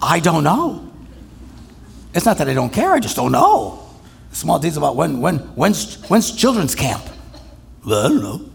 I 0.03 0.21
don't 0.21 0.45
know. 0.45 0.91
It's 2.15 2.25
not 2.25 2.39
that 2.39 2.49
I 2.49 2.55
don't 2.55 2.73
care, 2.73 2.93
I 2.93 3.01
just 3.01 3.17
don't 3.17 3.33
know. 3.33 3.85
Small 4.33 4.59
things 4.59 4.77
about 4.77 4.97
when, 4.97 5.21
when, 5.21 5.39
when's, 5.39 6.03
when's 6.09 6.35
children's 6.35 6.75
camp? 6.75 7.03
Well, 7.85 8.07
I 8.07 8.09
don't 8.09 8.23
know. 8.23 8.51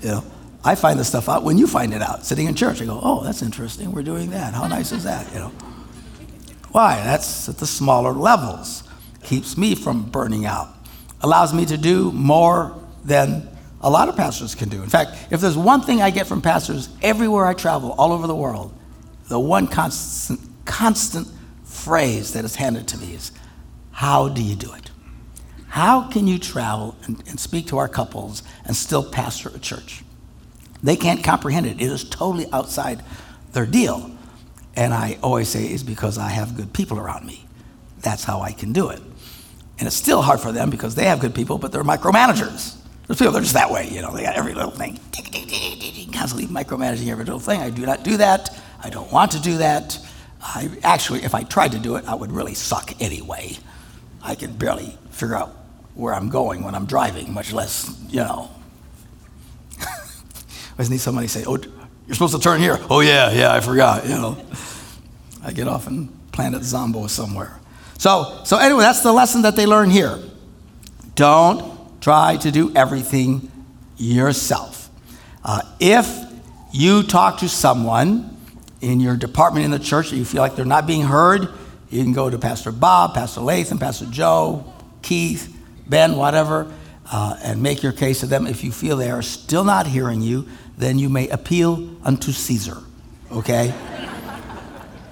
You 0.00 0.08
know, 0.08 0.24
I 0.64 0.74
find 0.74 0.98
this 0.98 1.08
stuff 1.08 1.28
out 1.28 1.42
when 1.44 1.58
you 1.58 1.66
find 1.66 1.94
it 1.94 2.02
out, 2.02 2.24
sitting 2.24 2.46
in 2.46 2.54
church. 2.54 2.80
I 2.80 2.84
go, 2.84 3.00
oh, 3.02 3.24
that's 3.24 3.42
interesting. 3.42 3.92
We're 3.92 4.02
doing 4.02 4.30
that. 4.30 4.54
How 4.54 4.66
nice 4.68 4.92
is 4.92 5.04
that? 5.04 5.32
You 5.32 5.38
know. 5.40 5.52
Why? 6.70 6.96
That's 6.96 7.48
at 7.48 7.58
the 7.58 7.66
smaller 7.66 8.12
levels. 8.12 8.84
Keeps 9.22 9.56
me 9.56 9.74
from 9.74 10.10
burning 10.10 10.46
out. 10.46 10.68
Allows 11.22 11.52
me 11.52 11.66
to 11.66 11.76
do 11.76 12.12
more 12.12 12.78
than 13.04 13.48
a 13.80 13.90
lot 13.90 14.08
of 14.08 14.16
pastors 14.16 14.54
can 14.54 14.68
do. 14.68 14.82
In 14.82 14.88
fact, 14.88 15.12
if 15.30 15.40
there's 15.40 15.56
one 15.56 15.80
thing 15.80 16.02
I 16.02 16.10
get 16.10 16.26
from 16.26 16.42
pastors 16.42 16.88
everywhere 17.02 17.46
I 17.46 17.54
travel, 17.54 17.92
all 17.92 18.12
over 18.12 18.26
the 18.26 18.34
world, 18.34 18.72
the 19.28 19.38
one 19.38 19.66
constant, 19.66 20.40
constant 20.68 21.26
phrase 21.64 22.34
that 22.34 22.44
is 22.44 22.54
handed 22.54 22.86
to 22.88 22.98
me 22.98 23.14
is, 23.14 23.32
How 23.90 24.28
do 24.28 24.40
you 24.40 24.54
do 24.54 24.72
it? 24.74 24.92
How 25.68 26.08
can 26.08 26.26
you 26.26 26.38
travel 26.38 26.96
and, 27.04 27.22
and 27.28 27.40
speak 27.40 27.66
to 27.68 27.78
our 27.78 27.88
couples 27.88 28.42
and 28.64 28.76
still 28.76 29.02
pastor 29.02 29.50
a 29.54 29.58
church? 29.58 30.04
They 30.82 30.94
can't 30.94 31.24
comprehend 31.24 31.66
it. 31.66 31.80
It 31.80 31.90
is 31.90 32.04
totally 32.04 32.46
outside 32.52 33.02
their 33.52 33.66
deal. 33.66 34.10
And 34.76 34.94
I 34.94 35.18
always 35.22 35.48
say 35.48 35.64
it's 35.64 35.82
because 35.82 36.18
I 36.18 36.28
have 36.28 36.56
good 36.56 36.72
people 36.72 36.98
around 36.98 37.26
me. 37.26 37.44
That's 38.00 38.22
how 38.22 38.40
I 38.40 38.52
can 38.52 38.72
do 38.72 38.90
it. 38.90 39.00
And 39.78 39.86
it's 39.86 39.96
still 39.96 40.22
hard 40.22 40.40
for 40.40 40.52
them 40.52 40.70
because 40.70 40.94
they 40.94 41.04
have 41.04 41.20
good 41.20 41.34
people, 41.34 41.58
but 41.58 41.72
they're 41.72 41.82
micromanagers. 41.82 42.76
There's 43.06 43.18
people, 43.18 43.32
they're 43.32 43.42
just 43.42 43.54
that 43.54 43.70
way, 43.70 43.88
you 43.88 44.02
know, 44.02 44.14
they 44.14 44.22
got 44.22 44.36
every 44.36 44.54
little 44.54 44.70
thing, 44.70 44.98
constantly 46.12 46.46
micromanaging 46.46 47.08
every 47.08 47.24
little 47.24 47.40
thing. 47.40 47.60
I 47.60 47.70
do 47.70 47.86
not 47.86 48.04
do 48.04 48.18
that. 48.18 48.56
I 48.82 48.90
don't 48.90 49.10
want 49.10 49.32
to 49.32 49.40
do 49.40 49.58
that. 49.58 49.98
I 50.40 50.70
actually, 50.82 51.24
if 51.24 51.34
I 51.34 51.42
tried 51.42 51.72
to 51.72 51.78
do 51.78 51.96
it, 51.96 52.04
I 52.06 52.14
would 52.14 52.32
really 52.32 52.54
suck 52.54 53.00
anyway. 53.00 53.56
I 54.22 54.34
can 54.34 54.52
barely 54.52 54.96
figure 55.10 55.36
out 55.36 55.54
where 55.94 56.14
I'm 56.14 56.28
going 56.28 56.62
when 56.62 56.74
I'm 56.74 56.86
driving, 56.86 57.32
much 57.32 57.52
less, 57.52 57.92
you 58.08 58.20
know. 58.20 58.50
I 59.80 60.82
just 60.82 60.90
need 60.90 61.00
somebody 61.00 61.26
to 61.26 61.32
say, 61.32 61.44
oh, 61.46 61.58
you're 62.06 62.14
supposed 62.14 62.34
to 62.34 62.40
turn 62.40 62.60
here. 62.60 62.78
Oh, 62.88 63.00
yeah, 63.00 63.32
yeah, 63.32 63.52
I 63.52 63.60
forgot, 63.60 64.04
you 64.04 64.14
know. 64.14 64.38
I 65.42 65.52
get 65.52 65.66
off 65.66 65.88
in 65.88 66.08
Planet 66.30 66.62
Zombo 66.62 67.08
somewhere. 67.08 67.58
So, 67.98 68.40
so 68.44 68.58
anyway, 68.58 68.82
that's 68.82 69.02
the 69.02 69.12
lesson 69.12 69.42
that 69.42 69.56
they 69.56 69.66
learn 69.66 69.90
here. 69.90 70.20
Don't 71.16 72.00
try 72.00 72.36
to 72.36 72.52
do 72.52 72.72
everything 72.76 73.50
yourself. 73.96 74.88
Uh, 75.44 75.62
if 75.80 76.08
you 76.72 77.02
talk 77.02 77.38
to 77.38 77.48
someone 77.48 78.37
in 78.80 79.00
your 79.00 79.16
department 79.16 79.64
in 79.64 79.70
the 79.70 79.78
church 79.78 80.10
that 80.10 80.16
you 80.16 80.24
feel 80.24 80.40
like 80.40 80.56
they're 80.56 80.64
not 80.64 80.86
being 80.86 81.02
heard, 81.02 81.48
you 81.90 82.02
can 82.02 82.12
go 82.12 82.28
to 82.28 82.38
Pastor 82.38 82.72
Bob, 82.72 83.14
Pastor 83.14 83.40
Latham, 83.40 83.78
Pastor 83.78 84.06
Joe, 84.06 84.72
Keith, 85.02 85.54
Ben, 85.86 86.16
whatever, 86.16 86.72
uh, 87.10 87.36
and 87.42 87.62
make 87.62 87.82
your 87.82 87.92
case 87.92 88.20
to 88.20 88.26
them. 88.26 88.46
If 88.46 88.62
you 88.62 88.72
feel 88.72 88.96
they 88.96 89.10
are 89.10 89.22
still 89.22 89.64
not 89.64 89.86
hearing 89.86 90.20
you, 90.20 90.46
then 90.76 90.98
you 90.98 91.08
may 91.08 91.28
appeal 91.28 91.88
unto 92.04 92.32
Caesar, 92.32 92.78
okay? 93.32 93.74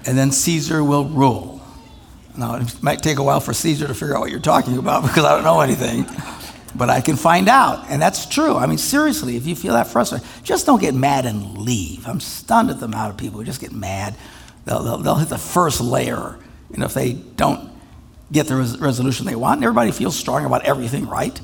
and 0.06 0.16
then 0.16 0.30
Caesar 0.30 0.84
will 0.84 1.04
rule. 1.04 1.60
Now, 2.36 2.56
it 2.56 2.82
might 2.82 3.02
take 3.02 3.18
a 3.18 3.22
while 3.22 3.40
for 3.40 3.52
Caesar 3.52 3.88
to 3.88 3.94
figure 3.94 4.14
out 4.14 4.20
what 4.20 4.30
you're 4.30 4.40
talking 4.40 4.78
about 4.78 5.02
because 5.06 5.24
I 5.24 5.34
don't 5.34 5.44
know 5.44 5.60
anything, 5.60 6.04
but 6.76 6.90
I 6.90 7.00
can 7.00 7.16
find 7.16 7.48
out. 7.48 7.86
And 7.88 8.00
that's 8.00 8.26
true. 8.26 8.56
I 8.56 8.66
mean, 8.66 8.78
seriously, 8.78 9.36
if 9.36 9.46
you 9.46 9.56
feel 9.56 9.74
that 9.74 9.86
frustrated, 9.86 10.26
just 10.42 10.66
don't 10.66 10.80
get 10.80 10.94
mad 10.94 11.26
and 11.26 11.58
leave. 11.58 12.06
I'm 12.06 12.20
stunned 12.20 12.70
at 12.70 12.80
the 12.80 12.86
amount 12.86 13.12
of 13.12 13.16
people 13.16 13.38
who 13.38 13.44
just 13.44 13.60
get 13.60 13.72
mad. 13.72 14.14
They'll, 14.64 14.82
they'll, 14.82 14.98
they'll 14.98 15.14
hit 15.16 15.28
the 15.28 15.38
first 15.38 15.80
layer. 15.80 16.38
And 16.72 16.82
if 16.82 16.94
they 16.94 17.12
don't 17.12 17.70
get 18.32 18.46
the 18.46 18.56
res- 18.56 18.78
resolution 18.78 19.26
they 19.26 19.36
want, 19.36 19.62
everybody 19.62 19.92
feels 19.92 20.16
strong 20.16 20.44
about 20.44 20.64
everything, 20.64 21.08
right? 21.08 21.40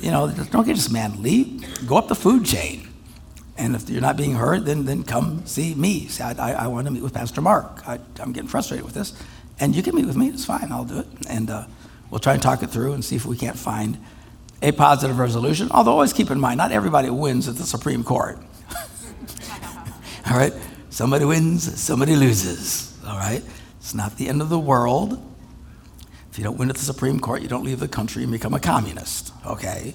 You 0.00 0.10
know, 0.10 0.30
don't 0.30 0.66
get 0.66 0.76
just 0.76 0.92
mad 0.92 1.12
and 1.12 1.20
leave. 1.20 1.86
Go 1.86 1.96
up 1.96 2.08
the 2.08 2.14
food 2.14 2.44
chain. 2.44 2.88
And 3.56 3.76
if 3.76 3.88
you're 3.88 4.00
not 4.00 4.16
being 4.16 4.34
heard, 4.34 4.64
then, 4.64 4.86
then 4.86 5.04
come 5.04 5.46
see 5.46 5.74
me. 5.74 6.08
I, 6.20 6.34
I, 6.38 6.52
I 6.52 6.66
want 6.66 6.86
to 6.86 6.90
meet 6.90 7.02
with 7.02 7.14
Pastor 7.14 7.40
Mark. 7.40 7.86
I, 7.86 8.00
I'm 8.18 8.32
getting 8.32 8.48
frustrated 8.48 8.84
with 8.84 8.94
this. 8.94 9.12
And 9.60 9.76
you 9.76 9.82
can 9.82 9.94
meet 9.94 10.06
with 10.06 10.16
me, 10.16 10.28
it's 10.28 10.44
fine, 10.44 10.72
I'll 10.72 10.84
do 10.84 10.98
it. 11.00 11.06
And 11.28 11.50
uh, 11.50 11.66
we'll 12.10 12.18
try 12.18 12.32
and 12.32 12.42
talk 12.42 12.62
it 12.62 12.70
through 12.70 12.94
and 12.94 13.04
see 13.04 13.14
if 13.14 13.26
we 13.26 13.36
can't 13.36 13.58
find 13.58 13.98
a 14.62 14.72
positive 14.72 15.18
resolution. 15.18 15.68
Although, 15.70 15.92
always 15.92 16.12
keep 16.12 16.30
in 16.30 16.40
mind, 16.40 16.58
not 16.58 16.72
everybody 16.72 17.10
wins 17.10 17.48
at 17.48 17.56
the 17.56 17.64
Supreme 17.64 18.04
Court. 18.04 18.38
all 20.30 20.36
right? 20.36 20.52
Somebody 20.90 21.24
wins, 21.24 21.80
somebody 21.80 22.16
loses. 22.16 22.96
All 23.06 23.18
right? 23.18 23.42
It's 23.78 23.94
not 23.94 24.16
the 24.16 24.28
end 24.28 24.40
of 24.40 24.48
the 24.48 24.58
world. 24.58 25.20
If 26.30 26.38
you 26.38 26.44
don't 26.44 26.56
win 26.56 26.70
at 26.70 26.76
the 26.76 26.84
Supreme 26.84 27.20
Court, 27.20 27.42
you 27.42 27.48
don't 27.48 27.64
leave 27.64 27.80
the 27.80 27.88
country 27.88 28.22
and 28.22 28.30
become 28.30 28.54
a 28.54 28.60
communist. 28.60 29.32
Okay? 29.44 29.94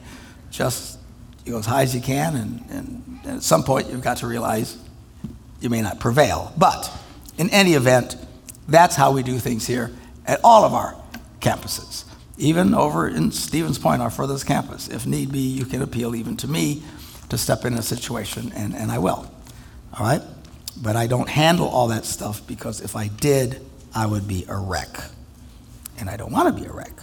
Just 0.51 0.99
you 1.45 1.53
go 1.53 1.59
as 1.59 1.65
high 1.65 1.83
as 1.83 1.95
you 1.95 2.01
can, 2.01 2.35
and, 2.35 2.63
and, 2.69 3.19
and 3.23 3.37
at 3.37 3.43
some 3.43 3.63
point, 3.63 3.89
you've 3.89 4.01
got 4.03 4.17
to 4.17 4.27
realize 4.27 4.77
you 5.61 5.69
may 5.69 5.81
not 5.81 5.99
prevail. 5.99 6.53
But 6.57 6.91
in 7.37 7.49
any 7.51 7.73
event, 7.73 8.17
that's 8.67 8.95
how 8.95 9.11
we 9.11 9.23
do 9.23 9.39
things 9.39 9.65
here 9.65 9.91
at 10.25 10.41
all 10.43 10.65
of 10.65 10.73
our 10.73 10.95
campuses. 11.39 12.03
Even 12.37 12.73
over 12.75 13.07
in 13.07 13.31
Stevens 13.31 13.79
Point, 13.79 14.01
our 14.01 14.11
furthest 14.11 14.45
campus. 14.45 14.87
If 14.87 15.05
need 15.05 15.31
be, 15.31 15.39
you 15.39 15.65
can 15.65 15.81
appeal 15.81 16.15
even 16.15 16.37
to 16.37 16.47
me 16.47 16.83
to 17.29 17.37
step 17.37 17.65
in 17.65 17.73
a 17.73 17.81
situation, 17.81 18.51
and, 18.55 18.75
and 18.75 18.91
I 18.91 18.99
will. 18.99 19.31
All 19.97 20.05
right? 20.05 20.21
But 20.79 20.95
I 20.95 21.07
don't 21.07 21.27
handle 21.27 21.67
all 21.67 21.87
that 21.87 22.05
stuff 22.05 22.45
because 22.45 22.81
if 22.81 22.95
I 22.95 23.07
did, 23.07 23.65
I 23.95 24.05
would 24.05 24.27
be 24.27 24.45
a 24.47 24.55
wreck. 24.55 24.99
And 25.99 26.09
I 26.09 26.17
don't 26.17 26.31
want 26.31 26.55
to 26.55 26.61
be 26.61 26.67
a 26.67 26.71
wreck. 26.71 26.93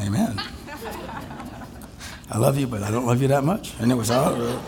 Amen. 0.00 0.42
I 2.30 2.38
love 2.38 2.58
you, 2.58 2.66
but 2.66 2.82
I 2.82 2.90
don't 2.90 3.06
love 3.06 3.22
you 3.22 3.28
that 3.28 3.44
much. 3.44 3.74
And 3.78 3.92
it 3.92 3.94
was 3.94 4.10
all. 4.10 4.34
Uh, 4.34 4.60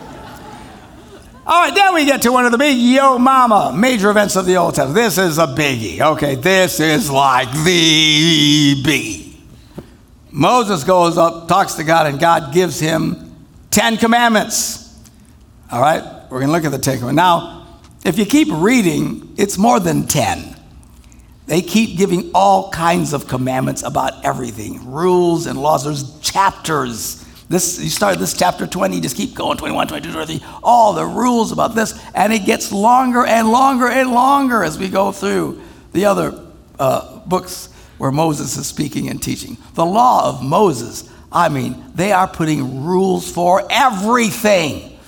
All 1.48 1.62
right, 1.62 1.72
then 1.72 1.94
we 1.94 2.04
get 2.04 2.22
to 2.22 2.32
one 2.32 2.44
of 2.44 2.50
the 2.50 2.58
big 2.58 2.76
Yo 2.76 3.18
Mama 3.18 3.72
major 3.72 4.10
events 4.10 4.34
of 4.34 4.46
the 4.46 4.56
Old 4.56 4.74
Testament. 4.74 4.96
This 4.96 5.16
is 5.16 5.38
a 5.38 5.46
biggie. 5.46 6.00
Okay, 6.00 6.34
this 6.34 6.80
is 6.80 7.08
like 7.08 7.48
the 7.52 8.82
biggie. 8.82 9.36
Moses 10.32 10.82
goes 10.82 11.16
up, 11.16 11.46
talks 11.46 11.74
to 11.74 11.84
God, 11.84 12.08
and 12.08 12.18
God 12.18 12.52
gives 12.52 12.80
him 12.80 13.32
10 13.70 13.98
commandments. 13.98 14.92
All 15.70 15.80
right, 15.80 16.02
we're 16.30 16.40
going 16.40 16.48
to 16.48 16.52
look 16.52 16.64
at 16.64 16.72
the 16.72 16.78
Ten 16.78 16.98
Commandments. 16.98 17.16
Now, 17.16 17.78
if 18.04 18.18
you 18.18 18.26
keep 18.26 18.48
reading, 18.50 19.32
it's 19.36 19.56
more 19.56 19.78
than 19.78 20.08
10. 20.08 20.56
They 21.46 21.62
keep 21.62 21.96
giving 21.96 22.32
all 22.34 22.70
kinds 22.72 23.12
of 23.12 23.28
commandments 23.28 23.84
about 23.84 24.24
everything 24.24 24.90
rules 24.90 25.46
and 25.46 25.62
laws. 25.62 25.84
There's 25.84 26.18
chapters 26.18 27.24
this, 27.48 27.78
you 27.80 27.90
start 27.90 28.18
this 28.18 28.34
chapter 28.34 28.66
20, 28.66 29.00
just 29.00 29.16
keep 29.16 29.34
going 29.34 29.56
21, 29.56 29.86
22, 29.88 30.12
23, 30.12 30.46
all 30.64 30.94
the 30.94 31.04
rules 31.04 31.52
about 31.52 31.74
this, 31.74 31.98
and 32.14 32.32
it 32.32 32.44
gets 32.44 32.72
longer 32.72 33.24
and 33.24 33.48
longer 33.48 33.86
and 33.86 34.10
longer 34.10 34.64
as 34.64 34.78
we 34.78 34.88
go 34.88 35.12
through 35.12 35.62
the 35.92 36.06
other 36.06 36.44
uh, 36.78 37.20
books 37.20 37.68
where 37.98 38.10
Moses 38.10 38.56
is 38.56 38.66
speaking 38.66 39.08
and 39.08 39.22
teaching. 39.22 39.56
The 39.74 39.86
law 39.86 40.28
of 40.28 40.42
Moses, 40.42 41.08
I 41.30 41.48
mean, 41.48 41.84
they 41.94 42.12
are 42.12 42.26
putting 42.26 42.84
rules 42.84 43.30
for 43.30 43.62
everything. 43.70 44.98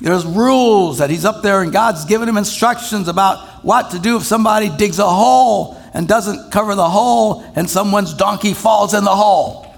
There's 0.00 0.26
rules 0.26 0.98
that 0.98 1.10
he's 1.10 1.24
up 1.24 1.42
there 1.42 1.62
and 1.62 1.72
God's 1.72 2.04
given 2.04 2.28
him 2.28 2.36
instructions 2.36 3.08
about 3.08 3.64
what 3.64 3.92
to 3.92 3.98
do 3.98 4.16
if 4.16 4.24
somebody 4.24 4.68
digs 4.68 4.98
a 4.98 5.08
hole 5.08 5.80
and 5.94 6.08
doesn't 6.08 6.50
cover 6.50 6.74
the 6.74 6.88
hole 6.88 7.44
and 7.54 7.70
someone's 7.70 8.12
donkey 8.12 8.52
falls 8.52 8.94
in 8.94 9.04
the 9.04 9.14
hole. 9.14 9.71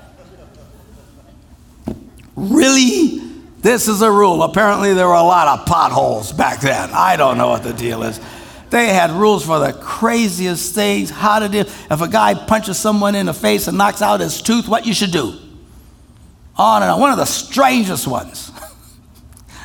Really? 2.37 3.21
This 3.61 3.89
is 3.89 4.03
a 4.03 4.11
rule. 4.11 4.43
Apparently, 4.43 4.93
there 4.93 5.07
were 5.07 5.15
a 5.15 5.23
lot 5.23 5.59
of 5.59 5.67
potholes 5.67 6.33
back 6.33 6.61
then. 6.61 6.91
I 6.93 7.17
don't 7.17 7.39
know 7.39 7.49
what 7.49 7.63
the 7.63 7.73
deal 7.73 8.03
is. 8.03 8.21
They 8.71 8.89
had 8.89 9.11
rules 9.13 9.47
for 9.47 9.59
the 9.59 9.73
craziest 9.73 10.75
things. 10.75 11.11
How 11.11 11.39
to 11.39 11.49
do 11.49 11.61
if 11.61 12.01
a 12.01 12.09
guy 12.09 12.35
punches 12.35 12.77
someone 12.79 13.15
in 13.15 13.27
the 13.27 13.35
face 13.35 13.69
and 13.69 13.79
knocks 13.79 14.03
out 14.03 14.21
his 14.21 14.43
tooth, 14.43 14.69
what 14.69 14.85
you 14.85 14.93
should 14.93 15.13
do. 15.13 15.39
On 16.57 16.83
and 16.83 16.91
on. 16.91 17.01
One 17.01 17.13
of 17.13 17.19
the 17.19 17.25
strangest 17.25 18.07
ones. 18.07 18.51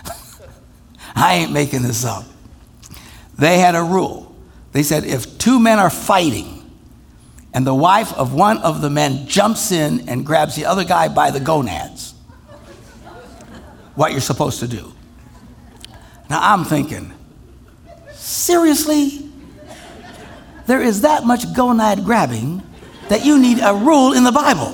I 1.16 1.36
ain't 1.36 1.52
making 1.52 1.82
this 1.82 2.06
up. 2.06 2.24
They 3.38 3.58
had 3.58 3.76
a 3.76 3.84
rule. 3.84 4.36
They 4.72 4.84
said 4.84 5.06
if 5.06 5.38
two 5.38 5.60
men 5.60 5.80
are 5.80 5.90
fighting 5.90 6.56
and 7.54 7.66
the 7.66 7.74
wife 7.74 8.14
of 8.14 8.34
one 8.34 8.60
of 8.60 8.82
the 8.82 8.90
men 8.90 9.28
jumps 9.28 9.72
in 9.72 10.08
and 10.08 10.26
grabs 10.26 10.56
the 10.56 10.66
other 10.66 10.84
guy 10.84 11.08
by 11.08 11.32
the 11.32 11.40
gonads, 11.40 12.09
what 14.00 14.14
you're 14.14 14.22
supposed 14.22 14.62
to 14.62 14.68
do. 14.68 14.94
Now 16.30 16.40
I'm 16.42 16.64
thinking, 16.64 17.12
seriously? 18.14 19.30
There 20.68 20.82
is 20.82 21.02
that 21.02 21.26
much 21.26 21.42
gonad 21.48 22.06
grabbing 22.06 22.64
that 23.10 23.26
you 23.26 23.38
need 23.38 23.60
a 23.60 23.74
rule 23.74 24.14
in 24.14 24.24
the 24.24 24.32
Bible. 24.32 24.74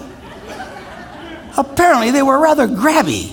Apparently, 1.58 2.12
they 2.12 2.22
were 2.22 2.38
rather 2.38 2.68
grabby. 2.68 3.32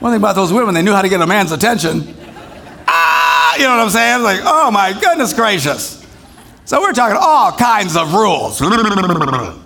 One 0.00 0.10
thing 0.10 0.20
about 0.20 0.34
those 0.34 0.52
women, 0.52 0.74
they 0.74 0.82
knew 0.82 0.92
how 0.92 1.02
to 1.02 1.08
get 1.08 1.20
a 1.20 1.26
man's 1.26 1.52
attention. 1.52 2.12
Ah, 2.88 3.54
you 3.54 3.62
know 3.62 3.76
what 3.76 3.84
I'm 3.84 3.90
saying? 3.90 4.22
Like, 4.24 4.40
oh 4.42 4.72
my 4.72 4.92
goodness 4.92 5.34
gracious. 5.34 6.04
So 6.64 6.80
we're 6.80 6.92
talking 6.94 7.16
all 7.20 7.52
kinds 7.52 7.94
of 7.94 8.12
rules. 8.12 8.60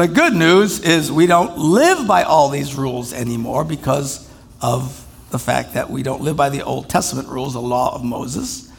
The 0.00 0.08
good 0.08 0.32
news 0.32 0.80
is 0.80 1.12
we 1.12 1.26
don't 1.26 1.58
live 1.58 2.06
by 2.06 2.22
all 2.22 2.48
these 2.48 2.74
rules 2.74 3.12
anymore 3.12 3.64
because 3.64 4.26
of 4.62 5.06
the 5.28 5.38
fact 5.38 5.74
that 5.74 5.90
we 5.90 6.02
don't 6.02 6.22
live 6.22 6.38
by 6.38 6.48
the 6.48 6.62
Old 6.62 6.88
Testament 6.88 7.28
rules, 7.28 7.52
the 7.52 7.60
law 7.60 7.94
of 7.94 8.02
Moses. 8.02 8.72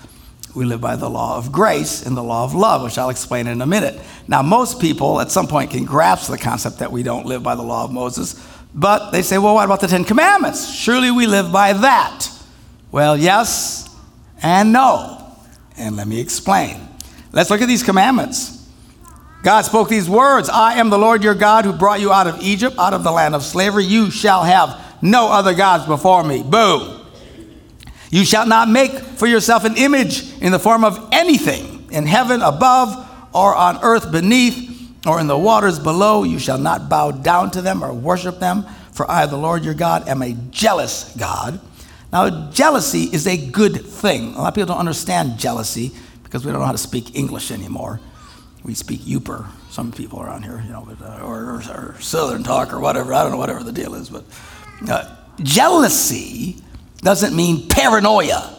We 0.55 0.65
live 0.65 0.81
by 0.81 0.95
the 0.95 1.11
law 1.11 1.37
of 1.37 1.51
grace 1.51 2.03
and 2.03 2.17
the 2.17 2.23
law 2.23 2.43
of 2.43 2.55
love, 2.55 2.81
which 2.81 2.97
I'll 2.97 3.11
explain 3.11 3.45
in 3.45 3.61
a 3.61 3.67
minute. 3.67 4.01
Now, 4.27 4.41
most 4.41 4.81
people 4.81 5.21
at 5.21 5.29
some 5.29 5.45
point 5.45 5.69
can 5.69 5.85
grasp 5.85 6.31
the 6.31 6.39
concept 6.39 6.79
that 6.79 6.91
we 6.91 7.03
don't 7.03 7.27
live 7.27 7.43
by 7.43 7.53
the 7.53 7.61
law 7.61 7.83
of 7.83 7.91
Moses, 7.91 8.43
but 8.73 9.11
they 9.11 9.21
say, 9.21 9.37
well, 9.37 9.53
what 9.53 9.65
about 9.65 9.81
the 9.81 9.87
Ten 9.87 10.03
Commandments? 10.03 10.73
Surely 10.73 11.11
we 11.11 11.27
live 11.27 11.51
by 11.51 11.73
that. 11.73 12.29
Well, 12.91 13.15
yes 13.15 13.95
and 14.41 14.73
no. 14.73 15.23
And 15.77 15.97
let 15.97 16.07
me 16.07 16.19
explain. 16.19 16.81
Let's 17.31 17.51
look 17.51 17.61
at 17.61 17.67
these 17.67 17.83
commandments. 17.83 18.60
God 19.43 19.63
spoke 19.63 19.89
these 19.89 20.09
words 20.09 20.49
I 20.49 20.75
am 20.75 20.89
the 20.89 20.99
Lord 20.99 21.23
your 21.23 21.33
God 21.33 21.65
who 21.65 21.73
brought 21.73 21.99
you 21.99 22.11
out 22.11 22.27
of 22.27 22.41
Egypt, 22.41 22.77
out 22.77 22.93
of 22.93 23.03
the 23.03 23.11
land 23.11 23.35
of 23.35 23.43
slavery. 23.43 23.85
You 23.85 24.11
shall 24.11 24.43
have 24.43 24.79
no 25.01 25.31
other 25.31 25.53
gods 25.53 25.85
before 25.85 26.23
me. 26.23 26.43
Boom. 26.43 26.99
You 28.11 28.25
shall 28.25 28.45
not 28.45 28.69
make 28.69 28.91
for 28.91 29.25
yourself 29.25 29.63
an 29.63 29.77
image 29.77 30.37
in 30.39 30.51
the 30.51 30.59
form 30.59 30.83
of 30.83 31.09
anything 31.11 31.89
in 31.91 32.05
heaven 32.05 32.41
above 32.41 33.07
or 33.33 33.55
on 33.55 33.79
earth 33.81 34.11
beneath 34.11 34.69
or 35.07 35.19
in 35.19 35.27
the 35.27 35.37
waters 35.37 35.79
below. 35.79 36.23
You 36.23 36.37
shall 36.37 36.59
not 36.59 36.89
bow 36.89 37.11
down 37.11 37.51
to 37.51 37.61
them 37.61 37.83
or 37.83 37.93
worship 37.93 38.39
them, 38.39 38.65
for 38.91 39.09
I, 39.09 39.25
the 39.25 39.37
Lord 39.37 39.63
your 39.63 39.73
God, 39.73 40.07
am 40.07 40.21
a 40.21 40.33
jealous 40.51 41.15
God. 41.17 41.59
Now, 42.11 42.51
jealousy 42.51 43.03
is 43.03 43.25
a 43.25 43.49
good 43.49 43.85
thing. 43.85 44.35
A 44.35 44.39
lot 44.39 44.49
of 44.49 44.55
people 44.55 44.67
don't 44.67 44.79
understand 44.79 45.39
jealousy 45.39 45.91
because 46.23 46.45
we 46.45 46.51
don't 46.51 46.59
know 46.59 46.65
how 46.67 46.73
to 46.73 46.77
speak 46.77 47.15
English 47.15 47.49
anymore 47.49 48.01
we 48.63 48.73
speak 48.73 49.01
Yooper. 49.01 49.47
Some 49.69 49.91
people 49.91 50.21
around 50.21 50.43
here, 50.43 50.61
you 50.65 50.71
know, 50.71 50.85
but, 50.87 51.05
uh, 51.05 51.23
or, 51.23 51.39
or, 51.39 51.63
or, 51.73 51.95
Southern 51.99 52.43
talk 52.43 52.73
or 52.73 52.79
whatever. 52.79 53.13
I 53.13 53.23
don't 53.23 53.31
know 53.31 53.37
whatever 53.37 53.63
the 53.63 53.71
deal 53.71 53.95
is, 53.95 54.09
but 54.09 54.23
uh, 54.89 55.15
jealousy 55.41 56.57
doesn't 56.97 57.35
mean 57.35 57.67
paranoia. 57.67 58.57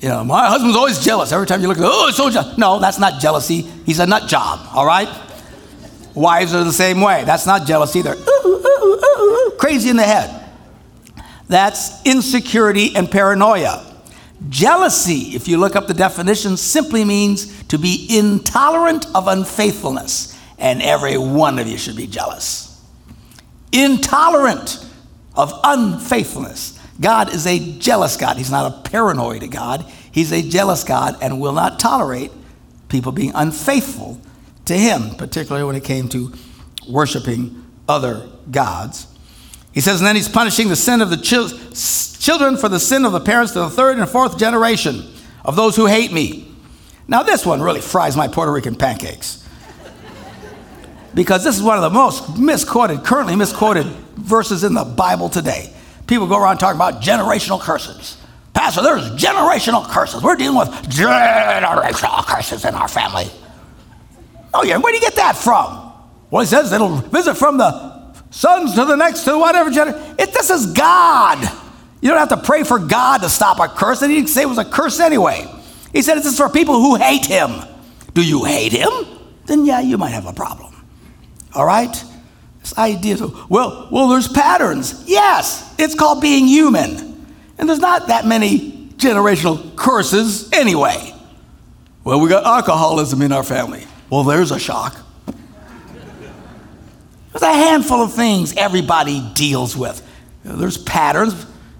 You 0.00 0.08
know, 0.08 0.24
my 0.24 0.46
husband's 0.46 0.76
always 0.76 0.98
jealous. 1.04 1.32
Every 1.32 1.46
time 1.46 1.60
you 1.60 1.68
look 1.68 1.78
at, 1.78 1.84
oh, 1.84 2.10
so 2.10 2.30
jealous. 2.30 2.56
No, 2.56 2.78
that's 2.78 2.98
not 2.98 3.20
jealousy. 3.20 3.62
He's 3.84 3.98
a 3.98 4.06
nut 4.06 4.28
job. 4.28 4.66
All 4.72 4.86
right. 4.86 5.08
Wives 6.14 6.54
are 6.54 6.64
the 6.64 6.72
same 6.72 7.00
way. 7.00 7.24
That's 7.24 7.46
not 7.46 7.66
jealousy. 7.66 8.02
They're 8.02 8.14
ooh, 8.14 8.46
ooh, 8.46 9.04
ooh, 9.04 9.50
crazy 9.58 9.90
in 9.90 9.96
the 9.96 10.02
head. 10.02 10.36
That's 11.48 12.04
insecurity 12.06 12.94
and 12.96 13.10
paranoia. 13.10 13.89
Jealousy, 14.48 15.34
if 15.34 15.48
you 15.48 15.58
look 15.58 15.76
up 15.76 15.86
the 15.86 15.94
definition, 15.94 16.56
simply 16.56 17.04
means 17.04 17.62
to 17.64 17.78
be 17.78 18.06
intolerant 18.08 19.06
of 19.14 19.28
unfaithfulness. 19.28 20.36
And 20.58 20.82
every 20.82 21.16
one 21.18 21.58
of 21.58 21.66
you 21.66 21.78
should 21.78 21.96
be 21.96 22.06
jealous. 22.06 22.82
Intolerant 23.72 24.84
of 25.34 25.52
unfaithfulness. 25.62 26.78
God 27.00 27.32
is 27.34 27.46
a 27.46 27.78
jealous 27.78 28.16
God. 28.16 28.36
He's 28.36 28.50
not 28.50 28.72
a 28.72 28.90
paranoid 28.90 29.48
God. 29.50 29.84
He's 30.12 30.32
a 30.32 30.42
jealous 30.42 30.84
God 30.84 31.16
and 31.22 31.40
will 31.40 31.52
not 31.52 31.78
tolerate 31.78 32.30
people 32.88 33.12
being 33.12 33.32
unfaithful 33.34 34.20
to 34.66 34.76
Him, 34.76 35.14
particularly 35.16 35.64
when 35.64 35.76
it 35.76 35.84
came 35.84 36.08
to 36.10 36.32
worshiping 36.88 37.64
other 37.88 38.28
gods. 38.50 39.06
He 39.72 39.80
says, 39.80 40.00
and 40.00 40.06
then 40.06 40.16
He's 40.16 40.28
punishing 40.28 40.68
the 40.68 40.76
sin 40.76 41.00
of 41.00 41.10
the 41.10 41.16
children 41.16 42.56
for 42.56 42.68
the 42.68 42.80
sin 42.80 43.04
of 43.04 43.12
the 43.12 43.20
parents 43.20 43.52
to 43.52 43.60
the 43.60 43.70
third 43.70 43.98
and 43.98 44.08
fourth 44.08 44.38
generation 44.38 45.04
of 45.44 45.56
those 45.56 45.76
who 45.76 45.86
hate 45.86 46.12
me. 46.12 46.52
Now, 47.08 47.22
this 47.22 47.44
one 47.46 47.60
really 47.62 47.80
fries 47.80 48.16
my 48.16 48.28
Puerto 48.28 48.52
Rican 48.52 48.74
pancakes. 48.74 49.46
because 51.14 51.42
this 51.44 51.56
is 51.56 51.62
one 51.62 51.76
of 51.76 51.82
the 51.82 51.90
most 51.90 52.38
misquoted, 52.38 53.04
currently 53.04 53.36
misquoted 53.36 53.86
verses 54.16 54.64
in 54.64 54.74
the 54.74 54.84
Bible 54.84 55.28
today. 55.28 55.72
People 56.06 56.26
go 56.26 56.38
around 56.38 56.58
talking 56.58 56.76
about 56.76 57.02
generational 57.02 57.60
curses. 57.60 58.16
Pastor, 58.52 58.82
there's 58.82 59.10
generational 59.12 59.88
curses. 59.88 60.22
We're 60.22 60.36
dealing 60.36 60.58
with 60.58 60.68
generational 60.88 62.24
curses 62.26 62.64
in 62.64 62.74
our 62.74 62.88
family. 62.88 63.26
Oh, 64.52 64.64
yeah, 64.64 64.76
where 64.76 64.92
do 64.92 64.96
you 64.96 65.02
get 65.02 65.14
that 65.16 65.36
from? 65.36 65.92
Well, 66.30 66.42
he 66.42 66.46
says 66.46 66.72
it'll 66.72 66.96
visit 66.96 67.36
from 67.36 67.58
the 67.58 67.89
sons 68.30 68.74
to 68.74 68.84
the 68.84 68.96
next 68.96 69.24
to 69.24 69.38
whatever 69.38 69.70
generation. 69.70 70.16
this 70.16 70.50
is 70.50 70.66
God. 70.72 71.38
You 72.00 72.08
don't 72.08 72.18
have 72.18 72.30
to 72.30 72.46
pray 72.46 72.62
for 72.62 72.78
God 72.78 73.18
to 73.18 73.28
stop 73.28 73.60
a 73.60 73.68
curse. 73.68 74.02
And 74.02 74.10
he 74.10 74.18
didn't 74.18 74.30
say 74.30 74.42
it 74.42 74.48
was 74.48 74.58
a 74.58 74.64
curse 74.64 75.00
anyway. 75.00 75.46
He 75.92 76.02
said 76.02 76.14
this 76.14 76.26
is 76.26 76.36
for 76.36 76.48
people 76.48 76.80
who 76.80 76.96
hate 76.96 77.26
him. 77.26 77.50
Do 78.14 78.24
you 78.24 78.44
hate 78.44 78.72
him? 78.72 78.90
Then 79.46 79.66
yeah, 79.66 79.80
you 79.80 79.98
might 79.98 80.10
have 80.10 80.26
a 80.26 80.32
problem. 80.32 80.74
All 81.54 81.66
right? 81.66 81.92
This 82.60 82.76
idea 82.78 83.14
of, 83.14 83.50
well, 83.50 83.88
well, 83.90 84.08
there's 84.08 84.28
patterns. 84.28 85.04
Yes, 85.06 85.74
it's 85.78 85.94
called 85.94 86.20
being 86.20 86.46
human. 86.46 87.26
And 87.58 87.68
there's 87.68 87.80
not 87.80 88.08
that 88.08 88.26
many 88.26 88.88
generational 88.96 89.76
curses 89.76 90.52
anyway. 90.52 91.14
Well, 92.04 92.20
we 92.20 92.28
got 92.28 92.44
alcoholism 92.44 93.22
in 93.22 93.32
our 93.32 93.42
family. 93.42 93.86
Well, 94.10 94.24
there's 94.24 94.50
a 94.50 94.58
shock. 94.58 94.96
There's 97.32 97.42
a 97.42 97.52
handful 97.52 98.02
of 98.02 98.12
things 98.12 98.54
everybody 98.56 99.20
deals 99.34 99.76
with. 99.76 100.06
There's 100.44 100.78
patterns, 100.78 101.34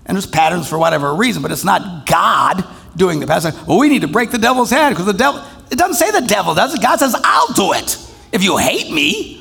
and 0.06 0.16
there's 0.16 0.26
patterns 0.26 0.68
for 0.68 0.78
whatever 0.78 1.14
reason, 1.14 1.42
but 1.42 1.50
it's 1.50 1.64
not 1.64 2.06
God 2.06 2.64
doing 2.96 3.20
the 3.20 3.26
pattern. 3.26 3.54
Well, 3.66 3.78
we 3.78 3.88
need 3.88 4.02
to 4.02 4.08
break 4.08 4.30
the 4.30 4.38
devil's 4.38 4.70
head 4.70 4.90
because 4.90 5.06
the 5.06 5.12
devil, 5.12 5.42
it 5.70 5.76
doesn't 5.78 5.94
say 5.94 6.10
the 6.10 6.26
devil 6.26 6.54
does 6.54 6.74
it. 6.74 6.82
God 6.82 6.98
says, 6.98 7.14
I'll 7.24 7.52
do 7.54 7.72
it. 7.72 7.96
If 8.32 8.44
you 8.44 8.56
hate 8.58 8.92
me, 8.92 9.36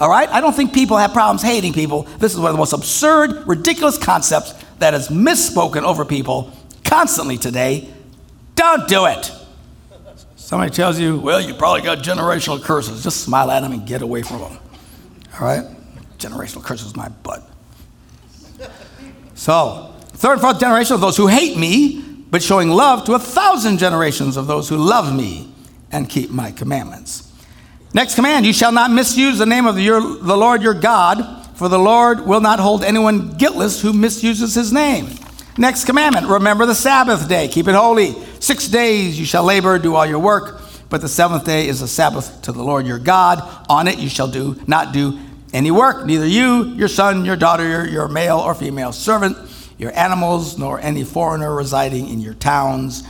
all 0.00 0.08
right? 0.08 0.28
I 0.28 0.40
don't 0.40 0.54
think 0.54 0.72
people 0.72 0.96
have 0.96 1.12
problems 1.12 1.42
hating 1.42 1.72
people. 1.72 2.02
This 2.18 2.32
is 2.32 2.38
one 2.38 2.50
of 2.50 2.54
the 2.54 2.58
most 2.58 2.72
absurd, 2.72 3.46
ridiculous 3.46 3.98
concepts 3.98 4.52
that 4.78 4.94
is 4.94 5.08
misspoken 5.08 5.82
over 5.82 6.04
people 6.04 6.52
constantly 6.84 7.38
today. 7.38 7.92
Don't 8.54 8.88
do 8.88 9.06
it. 9.06 9.32
Somebody 10.36 10.70
tells 10.70 11.00
you, 11.00 11.18
well, 11.18 11.40
you 11.40 11.54
probably 11.54 11.82
got 11.82 11.98
generational 11.98 12.62
curses. 12.62 13.02
Just 13.02 13.22
smile 13.22 13.50
at 13.50 13.60
them 13.60 13.72
and 13.72 13.86
get 13.86 14.02
away 14.02 14.22
from 14.22 14.40
them. 14.40 14.58
All 15.40 15.46
right? 15.46 15.64
Generational 16.18 16.62
curses, 16.64 16.96
my 16.96 17.08
butt. 17.08 17.42
So, 19.34 19.94
third 20.08 20.32
and 20.32 20.40
fourth 20.40 20.58
generation 20.58 20.94
of 20.94 21.00
those 21.00 21.16
who 21.16 21.26
hate 21.26 21.58
me, 21.58 22.02
but 22.30 22.42
showing 22.42 22.70
love 22.70 23.04
to 23.04 23.14
a 23.14 23.18
thousand 23.18 23.78
generations 23.78 24.36
of 24.36 24.46
those 24.46 24.68
who 24.68 24.76
love 24.76 25.14
me 25.14 25.52
and 25.92 26.08
keep 26.08 26.30
my 26.30 26.50
commandments. 26.50 27.32
Next 27.92 28.14
command 28.14 28.46
you 28.46 28.52
shall 28.52 28.72
not 28.72 28.90
misuse 28.90 29.38
the 29.38 29.46
name 29.46 29.66
of 29.66 29.78
your, 29.78 30.00
the 30.00 30.36
Lord 30.36 30.62
your 30.62 30.74
God, 30.74 31.46
for 31.56 31.68
the 31.68 31.78
Lord 31.78 32.26
will 32.26 32.40
not 32.40 32.60
hold 32.60 32.82
anyone 32.82 33.36
guiltless 33.36 33.80
who 33.80 33.92
misuses 33.92 34.54
his 34.54 34.72
name. 34.72 35.08
Next 35.58 35.84
commandment 35.84 36.26
remember 36.26 36.66
the 36.66 36.74
Sabbath 36.74 37.28
day, 37.28 37.48
keep 37.48 37.68
it 37.68 37.74
holy. 37.74 38.12
Six 38.40 38.68
days 38.68 39.18
you 39.18 39.24
shall 39.24 39.44
labor, 39.44 39.78
do 39.78 39.94
all 39.94 40.04
your 40.04 40.18
work, 40.18 40.60
but 40.90 41.00
the 41.00 41.08
seventh 41.08 41.44
day 41.44 41.68
is 41.68 41.80
a 41.80 41.88
Sabbath 41.88 42.42
to 42.42 42.52
the 42.52 42.62
Lord 42.62 42.86
your 42.86 42.98
God. 42.98 43.42
On 43.68 43.88
it 43.88 43.98
you 43.98 44.08
shall 44.08 44.28
do 44.28 44.60
not 44.66 44.92
do 44.92 45.18
any 45.56 45.70
work, 45.70 46.06
neither 46.06 46.26
you, 46.26 46.64
your 46.74 46.88
son, 46.88 47.24
your 47.24 47.36
daughter, 47.36 47.86
your, 47.86 48.08
male 48.08 48.38
or 48.38 48.54
female 48.54 48.92
servant, 48.92 49.36
your 49.78 49.96
animals, 49.96 50.58
nor 50.58 50.80
any 50.80 51.04
foreigner 51.04 51.54
residing 51.54 52.08
in 52.08 52.20
your 52.20 52.34
towns 52.34 53.02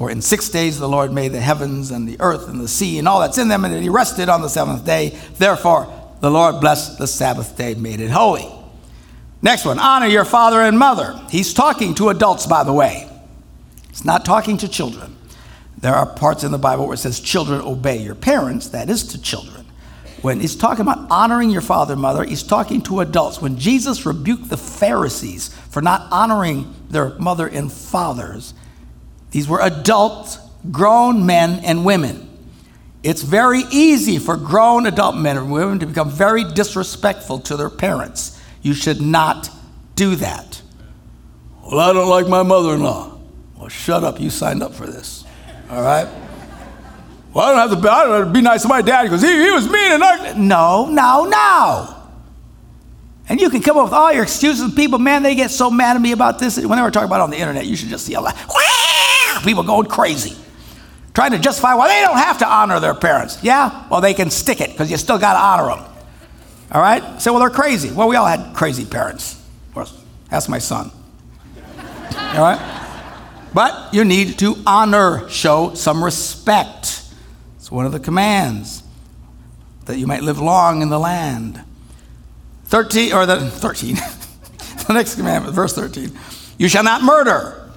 for 0.00 0.10
in 0.10 0.22
six 0.22 0.48
days 0.48 0.78
the 0.78 0.88
Lord 0.88 1.12
made 1.12 1.32
the 1.32 1.42
heavens 1.42 1.90
and 1.90 2.08
the 2.08 2.16
earth 2.20 2.48
and 2.48 2.58
the 2.58 2.68
sea 2.68 2.98
and 2.98 3.06
all 3.06 3.20
that's 3.20 3.36
in 3.36 3.48
them, 3.48 3.66
and 3.66 3.82
he 3.82 3.90
rested 3.90 4.30
on 4.30 4.40
the 4.40 4.48
seventh 4.48 4.82
day. 4.82 5.10
Therefore, 5.36 5.92
the 6.20 6.30
Lord 6.30 6.58
blessed 6.58 6.96
the 6.96 7.06
Sabbath 7.06 7.54
day, 7.54 7.74
made 7.74 8.00
it 8.00 8.08
holy. 8.08 8.50
Next 9.42 9.66
one 9.66 9.78
honor 9.78 10.06
your 10.06 10.24
father 10.24 10.62
and 10.62 10.78
mother. 10.78 11.20
He's 11.28 11.52
talking 11.52 11.94
to 11.96 12.08
adults, 12.08 12.46
by 12.46 12.64
the 12.64 12.72
way. 12.72 13.10
He's 13.90 14.06
not 14.06 14.24
talking 14.24 14.56
to 14.56 14.68
children. 14.68 15.18
There 15.76 15.94
are 15.94 16.06
parts 16.06 16.44
in 16.44 16.50
the 16.50 16.56
Bible 16.56 16.86
where 16.86 16.94
it 16.94 17.00
says, 17.00 17.20
Children, 17.20 17.60
obey 17.60 17.98
your 17.98 18.14
parents. 18.14 18.68
That 18.68 18.88
is 18.88 19.04
to 19.08 19.20
children. 19.20 19.59
When 20.22 20.40
he's 20.40 20.56
talking 20.56 20.82
about 20.82 21.10
honoring 21.10 21.50
your 21.50 21.62
father 21.62 21.94
and 21.94 22.02
mother, 22.02 22.24
he's 22.24 22.42
talking 22.42 22.82
to 22.82 23.00
adults. 23.00 23.40
When 23.40 23.58
Jesus 23.58 24.04
rebuked 24.04 24.50
the 24.50 24.56
Pharisees 24.56 25.48
for 25.70 25.80
not 25.80 26.08
honoring 26.10 26.74
their 26.90 27.10
mother 27.18 27.46
and 27.46 27.72
fathers, 27.72 28.52
these 29.30 29.48
were 29.48 29.60
adult, 29.60 30.38
grown 30.70 31.24
men 31.24 31.64
and 31.64 31.84
women. 31.84 32.26
It's 33.02 33.22
very 33.22 33.62
easy 33.70 34.18
for 34.18 34.36
grown 34.36 34.86
adult 34.86 35.16
men 35.16 35.38
and 35.38 35.50
women 35.50 35.78
to 35.78 35.86
become 35.86 36.10
very 36.10 36.44
disrespectful 36.44 37.40
to 37.40 37.56
their 37.56 37.70
parents. 37.70 38.38
You 38.60 38.74
should 38.74 39.00
not 39.00 39.48
do 39.94 40.16
that. 40.16 40.60
Well, 41.62 41.80
I 41.80 41.92
don't 41.94 42.10
like 42.10 42.26
my 42.26 42.42
mother 42.42 42.74
in 42.74 42.82
law. 42.82 43.18
Well, 43.56 43.68
shut 43.68 44.04
up. 44.04 44.20
You 44.20 44.28
signed 44.28 44.62
up 44.62 44.74
for 44.74 44.86
this. 44.86 45.24
All 45.70 45.82
right? 45.82 46.08
Well, 47.32 47.44
I 47.44 47.50
don't 47.50 47.68
have 47.68 47.78
to 47.78 47.82
be, 47.82 47.88
I 47.88 48.04
don't 48.04 48.18
have 48.18 48.28
to 48.28 48.32
be 48.32 48.40
nice 48.40 48.62
to 48.62 48.68
my 48.68 48.82
dad 48.82 49.04
because 49.04 49.22
he, 49.22 49.28
he 49.28 49.50
was 49.50 49.70
mean 49.70 49.92
and 49.92 50.02
ugly. 50.02 50.40
No, 50.40 50.86
no, 50.86 51.24
no. 51.24 51.96
And 53.28 53.40
you 53.40 53.48
can 53.50 53.62
come 53.62 53.76
up 53.76 53.84
with 53.84 53.92
all 53.92 54.12
your 54.12 54.24
excuses. 54.24 54.74
People, 54.74 54.98
man, 54.98 55.22
they 55.22 55.36
get 55.36 55.52
so 55.52 55.70
mad 55.70 55.94
at 55.94 56.02
me 56.02 56.10
about 56.10 56.40
this. 56.40 56.56
When 56.58 56.76
they 56.76 56.82
were 56.82 56.90
talking 56.90 57.08
about 57.08 57.20
it 57.20 57.24
on 57.24 57.30
the 57.30 57.38
internet, 57.38 57.66
you 57.66 57.76
should 57.76 57.88
just 57.88 58.04
see 58.04 58.14
a 58.14 58.20
lot 58.20 58.36
people 59.44 59.62
going 59.62 59.86
crazy, 59.86 60.36
trying 61.14 61.32
to 61.32 61.38
justify 61.38 61.74
why 61.74 61.88
they 61.88 62.00
don't 62.00 62.18
have 62.18 62.38
to 62.38 62.46
honor 62.46 62.80
their 62.80 62.94
parents. 62.94 63.42
Yeah, 63.42 63.86
well, 63.88 64.00
they 64.00 64.14
can 64.14 64.30
stick 64.30 64.60
it 64.60 64.70
because 64.70 64.90
you 64.90 64.96
still 64.96 65.18
got 65.18 65.34
to 65.34 65.38
honor 65.38 65.76
them. 65.76 65.92
All 66.72 66.80
right? 66.80 67.20
Say, 67.20 67.30
well, 67.30 67.40
they're 67.40 67.50
crazy. 67.50 67.90
Well, 67.90 68.08
we 68.08 68.16
all 68.16 68.26
had 68.26 68.54
crazy 68.54 68.84
parents. 68.84 69.36
Ask 70.30 70.48
my 70.48 70.58
son. 70.58 70.92
All 72.14 72.42
right? 72.42 72.76
But 73.52 73.92
you 73.92 74.04
need 74.04 74.38
to 74.38 74.54
honor, 74.64 75.28
show 75.28 75.74
some 75.74 76.04
respect. 76.04 76.99
One 77.70 77.86
of 77.86 77.92
the 77.92 78.00
commands 78.00 78.82
that 79.86 79.98
you 79.98 80.06
might 80.06 80.22
live 80.22 80.38
long 80.38 80.82
in 80.82 80.88
the 80.88 80.98
land. 80.98 81.62
13, 82.66 83.12
or 83.12 83.26
the 83.26 83.40
13, 83.40 83.94
the 84.86 84.92
next 84.92 85.16
commandment, 85.16 85.54
verse 85.54 85.74
13. 85.74 86.16
You 86.58 86.68
shall 86.68 86.84
not 86.84 87.02
murder. 87.02 87.70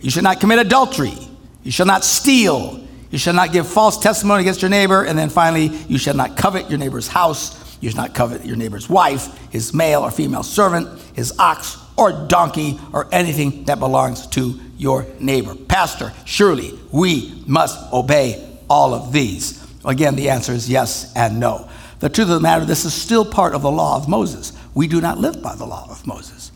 You 0.00 0.10
shall 0.10 0.22
not 0.22 0.40
commit 0.40 0.58
adultery. 0.58 1.14
You 1.62 1.70
shall 1.70 1.86
not 1.86 2.04
steal. 2.04 2.80
You 3.10 3.18
shall 3.18 3.34
not 3.34 3.52
give 3.52 3.66
false 3.66 3.98
testimony 3.98 4.42
against 4.42 4.62
your 4.62 4.70
neighbor. 4.70 5.04
And 5.04 5.18
then 5.18 5.28
finally, 5.28 5.66
you 5.88 5.98
shall 5.98 6.14
not 6.14 6.36
covet 6.36 6.70
your 6.70 6.78
neighbor's 6.78 7.08
house. 7.08 7.58
You 7.80 7.90
shall 7.90 8.02
not 8.02 8.14
covet 8.14 8.44
your 8.44 8.56
neighbor's 8.56 8.88
wife, 8.88 9.50
his 9.50 9.74
male 9.74 10.02
or 10.02 10.10
female 10.10 10.42
servant, 10.42 10.88
his 11.14 11.38
ox 11.38 11.78
or 11.96 12.26
donkey, 12.28 12.78
or 12.92 13.08
anything 13.12 13.64
that 13.64 13.78
belongs 13.78 14.26
to 14.28 14.58
your 14.78 15.06
neighbor. 15.18 15.54
Pastor, 15.54 16.12
surely 16.24 16.78
we 16.92 17.42
must 17.46 17.92
obey 17.92 18.49
all 18.70 18.94
of 18.94 19.12
these. 19.12 19.62
Again, 19.84 20.16
the 20.16 20.30
answer 20.30 20.52
is 20.52 20.70
yes 20.70 21.12
and 21.14 21.38
no. 21.38 21.68
The 21.98 22.08
truth 22.08 22.28
of 22.28 22.34
the 22.34 22.40
matter, 22.40 22.64
this 22.64 22.86
is 22.86 22.94
still 22.94 23.26
part 23.26 23.54
of 23.54 23.60
the 23.60 23.70
law 23.70 23.96
of 23.96 24.08
Moses. 24.08 24.52
We 24.74 24.88
do 24.88 25.02
not 25.02 25.18
live 25.18 25.42
by 25.42 25.54
the 25.54 25.66
law 25.66 25.86
of 25.90 26.06
Moses. 26.06 26.52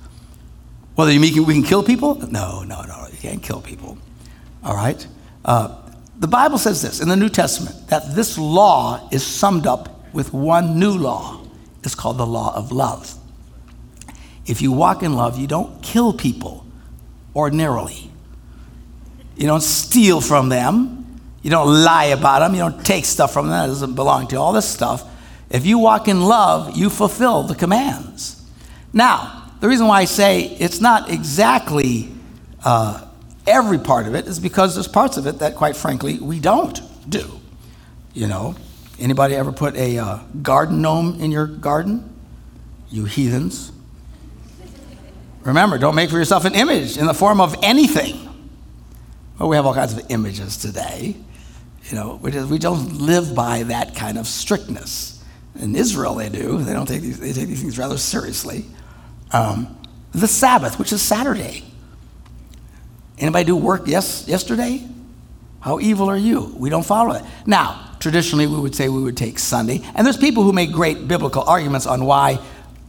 Whether 0.94 1.12
you 1.12 1.20
mean 1.20 1.44
we 1.44 1.54
can 1.54 1.64
kill 1.64 1.82
people? 1.82 2.14
No, 2.30 2.62
no, 2.62 2.82
no 2.82 3.08
you 3.10 3.18
can't 3.18 3.42
kill 3.42 3.60
people. 3.60 3.98
All 4.62 4.74
right? 4.74 5.06
Uh, 5.44 5.76
the 6.18 6.28
Bible 6.28 6.58
says 6.58 6.80
this 6.80 7.00
in 7.00 7.08
the 7.08 7.16
New 7.16 7.28
Testament 7.28 7.88
that 7.88 8.14
this 8.14 8.38
law 8.38 9.08
is 9.10 9.26
summed 9.26 9.66
up 9.66 10.12
with 10.14 10.32
one 10.32 10.78
new 10.78 10.96
law. 10.96 11.40
It's 11.82 11.94
called 11.94 12.18
the 12.18 12.26
law 12.26 12.54
of 12.56 12.72
love. 12.72 13.18
If 14.46 14.62
you 14.62 14.72
walk 14.72 15.02
in 15.02 15.14
love, 15.14 15.38
you 15.38 15.46
don't 15.46 15.82
kill 15.82 16.12
people 16.12 16.64
ordinarily. 17.34 18.10
You 19.36 19.46
don't 19.46 19.62
steal 19.62 20.20
from 20.20 20.48
them. 20.48 21.03
You 21.44 21.50
don't 21.50 21.84
lie 21.84 22.06
about 22.06 22.38
them. 22.38 22.54
You 22.54 22.60
don't 22.60 22.86
take 22.86 23.04
stuff 23.04 23.34
from 23.34 23.48
them 23.48 23.60
that 23.60 23.66
doesn't 23.66 23.94
belong 23.94 24.28
to 24.28 24.36
you. 24.36 24.40
All 24.40 24.54
this 24.54 24.66
stuff. 24.66 25.04
If 25.50 25.66
you 25.66 25.78
walk 25.78 26.08
in 26.08 26.22
love, 26.22 26.74
you 26.74 26.88
fulfill 26.88 27.42
the 27.42 27.54
commands. 27.54 28.42
Now, 28.94 29.52
the 29.60 29.68
reason 29.68 29.86
why 29.86 30.00
I 30.00 30.04
say 30.06 30.44
it's 30.58 30.80
not 30.80 31.10
exactly 31.10 32.10
uh, 32.64 33.06
every 33.46 33.78
part 33.78 34.06
of 34.06 34.14
it 34.14 34.26
is 34.26 34.40
because 34.40 34.74
there's 34.74 34.88
parts 34.88 35.18
of 35.18 35.26
it 35.26 35.40
that, 35.40 35.54
quite 35.54 35.76
frankly, 35.76 36.18
we 36.18 36.40
don't 36.40 36.80
do. 37.10 37.38
You 38.14 38.26
know, 38.26 38.56
anybody 38.98 39.34
ever 39.34 39.52
put 39.52 39.76
a 39.76 39.98
uh, 39.98 40.20
garden 40.40 40.80
gnome 40.80 41.20
in 41.20 41.30
your 41.30 41.46
garden? 41.46 42.10
You 42.88 43.04
heathens. 43.04 43.70
Remember, 45.42 45.76
don't 45.76 45.94
make 45.94 46.08
for 46.08 46.16
yourself 46.16 46.46
an 46.46 46.54
image 46.54 46.96
in 46.96 47.04
the 47.04 47.12
form 47.12 47.38
of 47.38 47.54
anything. 47.62 48.16
Well, 49.38 49.50
we 49.50 49.56
have 49.56 49.66
all 49.66 49.74
kinds 49.74 49.92
of 49.92 50.10
images 50.10 50.56
today. 50.56 51.16
You 51.90 51.96
know, 51.96 52.18
we, 52.22 52.58
don't 52.58 52.98
live 52.98 53.34
by 53.34 53.64
that 53.64 53.94
kind 53.94 54.16
of 54.16 54.26
strictness. 54.26 55.22
In 55.60 55.76
Israel, 55.76 56.14
they 56.14 56.30
do. 56.30 56.58
They 56.58 56.72
don't 56.72 56.86
take 56.86 57.02
these, 57.02 57.20
they 57.20 57.32
take 57.32 57.46
these 57.46 57.60
things 57.60 57.78
rather 57.78 57.98
seriously. 57.98 58.64
Um, 59.32 59.76
the 60.12 60.26
Sabbath, 60.26 60.78
which 60.78 60.92
is 60.92 61.02
Saturday. 61.02 61.64
Anybody 63.18 63.44
do 63.44 63.56
work 63.56 63.82
yes, 63.86 64.26
yesterday? 64.26 64.86
How 65.60 65.78
evil 65.78 66.08
are 66.08 66.16
you? 66.16 66.54
We 66.56 66.70
don't 66.70 66.84
follow 66.84 67.14
it. 67.14 67.24
Now, 67.46 67.96
traditionally, 68.00 68.46
we 68.46 68.58
would 68.58 68.74
say 68.74 68.88
we 68.88 69.02
would 69.02 69.16
take 69.16 69.38
Sunday. 69.38 69.82
And 69.94 70.06
there's 70.06 70.16
people 70.16 70.42
who 70.42 70.52
make 70.52 70.72
great 70.72 71.06
biblical 71.06 71.42
arguments 71.42 71.86
on 71.86 72.04
why 72.04 72.38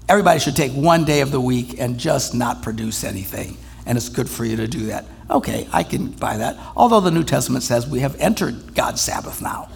everybody 0.08 0.40
should 0.40 0.56
take 0.56 0.72
one 0.72 1.04
day 1.04 1.22
of 1.22 1.32
the 1.32 1.40
week 1.40 1.80
and 1.80 1.98
just 1.98 2.34
not 2.34 2.64
produce 2.64 3.04
anything. 3.04 3.58
And 3.86 3.98
it's 3.98 4.10
good 4.10 4.30
for 4.30 4.46
you 4.46 4.56
to 4.58 4.68
do 4.68 4.88
that. 4.88 5.06
Okay, 5.30 5.68
I 5.72 5.84
can 5.84 6.08
buy 6.08 6.38
that. 6.38 6.58
Although 6.76 7.02
the 7.02 7.12
New 7.12 7.24
Testament 7.24 7.64
says 7.64 7.88
we 7.88 8.00
have 8.00 8.16
entered 8.20 8.76
God's 8.76 9.02
Sabbath 9.02 9.42
now 9.42 9.70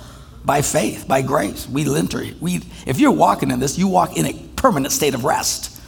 by 0.45 0.61
faith, 0.61 1.07
by 1.07 1.21
grace. 1.21 1.67
We 1.67 1.87
enter. 1.95 2.25
We, 2.39 2.61
if 2.85 2.99
you're 2.99 3.11
walking 3.11 3.51
in 3.51 3.59
this, 3.59 3.77
you 3.77 3.87
walk 3.87 4.17
in 4.17 4.25
a 4.25 4.33
permanent 4.55 4.91
state 4.91 5.13
of 5.13 5.23
rest. 5.23 5.79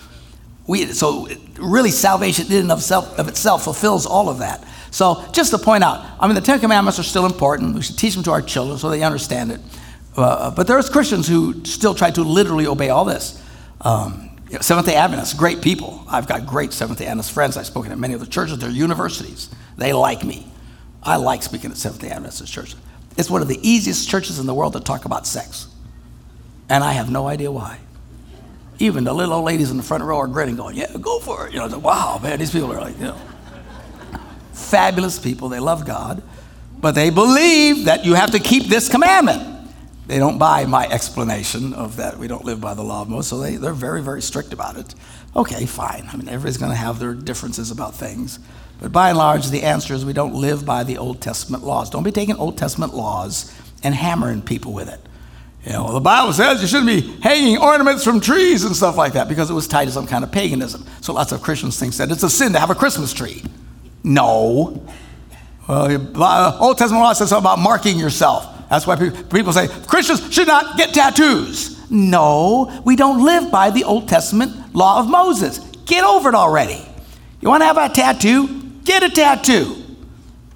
We, 0.67 0.85
so 0.87 1.27
really, 1.59 1.91
salvation 1.91 2.51
in 2.51 2.59
and 2.59 2.71
of, 2.71 2.81
self, 2.81 3.17
of 3.17 3.27
itself 3.27 3.63
fulfills 3.63 4.05
all 4.05 4.29
of 4.29 4.39
that. 4.39 4.65
So 4.91 5.25
just 5.31 5.51
to 5.51 5.57
point 5.57 5.83
out, 5.83 6.05
I 6.19 6.27
mean, 6.27 6.35
the 6.35 6.41
Ten 6.41 6.59
Commandments 6.59 6.99
are 6.99 7.03
still 7.03 7.25
important. 7.25 7.75
We 7.75 7.81
should 7.81 7.97
teach 7.97 8.13
them 8.13 8.23
to 8.23 8.31
our 8.31 8.41
children 8.41 8.77
so 8.77 8.89
they 8.89 9.03
understand 9.03 9.51
it. 9.51 9.61
Uh, 10.15 10.51
but 10.51 10.67
there's 10.67 10.89
Christians 10.89 11.27
who 11.27 11.63
still 11.65 11.95
try 11.95 12.11
to 12.11 12.21
literally 12.21 12.67
obey 12.67 12.89
all 12.89 13.05
this. 13.05 13.41
Um, 13.79 14.30
you 14.51 14.57
know, 14.57 14.61
Seventh 14.61 14.85
day 14.85 14.95
Adventists, 14.95 15.33
great 15.33 15.61
people. 15.61 16.03
I've 16.09 16.27
got 16.27 16.45
great 16.45 16.73
Seventh 16.73 16.99
day 16.99 17.05
Adventist 17.05 17.31
friends. 17.31 17.55
I've 17.55 17.65
spoken 17.65 17.93
at 17.93 17.97
many 17.97 18.13
of 18.13 18.19
the 18.19 18.25
churches, 18.25 18.59
their 18.59 18.69
universities. 18.69 19.49
They 19.77 19.93
like 19.93 20.25
me. 20.25 20.45
I 21.01 21.15
like 21.15 21.41
speaking 21.41 21.71
at 21.71 21.77
Seventh 21.77 22.01
day 22.01 22.09
Adventist 22.09 22.51
churches. 22.51 22.75
It's 23.17 23.29
one 23.29 23.41
of 23.41 23.47
the 23.47 23.57
easiest 23.65 24.09
churches 24.09 24.39
in 24.39 24.47
the 24.47 24.53
world 24.53 24.73
to 24.73 24.81
talk 24.81 25.05
about 25.05 25.25
sex. 25.25 25.67
And 26.67 26.83
I 26.83 26.91
have 26.91 27.09
no 27.09 27.27
idea 27.27 27.49
why. 27.49 27.79
Even 28.77 29.05
the 29.05 29.13
little 29.13 29.35
old 29.35 29.45
ladies 29.45 29.71
in 29.71 29.77
the 29.77 29.83
front 29.83 30.03
row 30.03 30.17
are 30.17 30.27
grinning, 30.27 30.57
going, 30.57 30.75
Yeah, 30.75 30.97
go 30.99 31.19
for 31.19 31.47
it. 31.47 31.53
You 31.53 31.59
know, 31.59 31.67
like, 31.67 31.81
wow, 31.81 32.19
man, 32.21 32.37
these 32.37 32.51
people 32.51 32.73
are 32.73 32.81
like, 32.81 32.97
you 32.97 33.05
know, 33.05 33.17
fabulous 34.51 35.17
people. 35.17 35.47
They 35.47 35.59
love 35.59 35.85
God, 35.85 36.21
but 36.77 36.93
they 36.93 37.09
believe 37.09 37.85
that 37.85 38.03
you 38.03 38.15
have 38.15 38.31
to 38.31 38.39
keep 38.39 38.65
this 38.65 38.89
commandment. 38.89 39.50
They 40.07 40.17
don't 40.17 40.37
buy 40.37 40.65
my 40.65 40.87
explanation 40.87 41.73
of 41.73 41.97
that 41.97 42.17
we 42.17 42.27
don't 42.27 42.43
live 42.43 42.59
by 42.59 42.73
the 42.73 42.81
law 42.81 43.03
of 43.03 43.09
Moses, 43.09 43.29
so 43.29 43.39
they, 43.39 43.55
they're 43.55 43.73
very, 43.73 44.01
very 44.01 44.21
strict 44.21 44.51
about 44.51 44.75
it. 44.77 44.93
Okay, 45.35 45.65
fine. 45.65 46.07
I 46.11 46.17
mean, 46.17 46.27
everybody's 46.27 46.57
going 46.57 46.71
to 46.71 46.75
have 46.77 46.99
their 46.99 47.13
differences 47.13 47.71
about 47.71 47.95
things. 47.95 48.39
But 48.81 48.91
by 48.91 49.09
and 49.09 49.17
large, 49.17 49.49
the 49.49 49.63
answer 49.63 49.93
is 49.93 50.03
we 50.03 50.13
don't 50.13 50.33
live 50.33 50.65
by 50.65 50.83
the 50.83 50.97
Old 50.97 51.21
Testament 51.21 51.63
laws. 51.63 51.89
Don't 51.89 52.03
be 52.03 52.11
taking 52.11 52.35
Old 52.35 52.57
Testament 52.57 52.95
laws 52.95 53.55
and 53.83 53.93
hammering 53.93 54.41
people 54.41 54.73
with 54.73 54.89
it. 54.89 54.99
You 55.65 55.73
know, 55.73 55.93
the 55.93 55.99
Bible 55.99 56.33
says 56.33 56.61
you 56.61 56.67
shouldn't 56.67 56.87
be 56.87 57.01
hanging 57.21 57.59
ornaments 57.59 58.03
from 58.03 58.19
trees 58.19 58.63
and 58.63 58.75
stuff 58.75 58.97
like 58.97 59.13
that 59.13 59.29
because 59.29 59.51
it 59.51 59.53
was 59.53 59.67
tied 59.67 59.85
to 59.85 59.91
some 59.91 60.07
kind 60.07 60.23
of 60.23 60.31
paganism. 60.31 60.85
So 61.01 61.13
lots 61.13 61.31
of 61.31 61.43
Christians 61.43 61.79
think 61.79 61.93
that 61.95 62.09
it's 62.09 62.23
a 62.23 62.29
sin 62.29 62.53
to 62.53 62.59
have 62.59 62.71
a 62.71 62.75
Christmas 62.75 63.13
tree. 63.13 63.43
No. 64.03 64.83
Well, 65.67 66.57
Old 66.59 66.79
Testament 66.79 67.03
law 67.03 67.13
says 67.13 67.29
something 67.29 67.43
about 67.43 67.59
marking 67.59 67.99
yourself. 67.99 68.47
That's 68.71 68.87
why 68.87 68.95
people 68.95 69.51
say 69.51 69.67
Christians 69.85 70.33
should 70.33 70.47
not 70.47 70.77
get 70.77 70.93
tattoos. 70.93 71.77
No, 71.91 72.81
we 72.85 72.95
don't 72.95 73.25
live 73.25 73.51
by 73.51 73.69
the 73.69 73.83
Old 73.83 74.07
Testament 74.07 74.73
law 74.73 75.01
of 75.01 75.09
Moses. 75.09 75.57
Get 75.85 76.05
over 76.05 76.29
it 76.29 76.35
already. 76.35 76.81
You 77.41 77.49
want 77.49 77.63
to 77.63 77.65
have 77.65 77.75
a 77.75 77.89
tattoo? 77.89 78.61
Get 78.85 79.03
a 79.03 79.09
tattoo. 79.09 79.75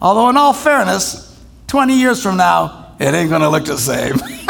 Although, 0.02 0.30
in 0.30 0.38
all 0.38 0.54
fairness, 0.54 1.38
20 1.68 2.00
years 2.00 2.24
from 2.24 2.38
now, 2.38 2.96
it 3.02 3.14
ain't 3.14 3.30
going 3.30 3.42
to 3.42 3.50
look 3.50 3.66
the 3.66 3.78
same. 3.78 4.16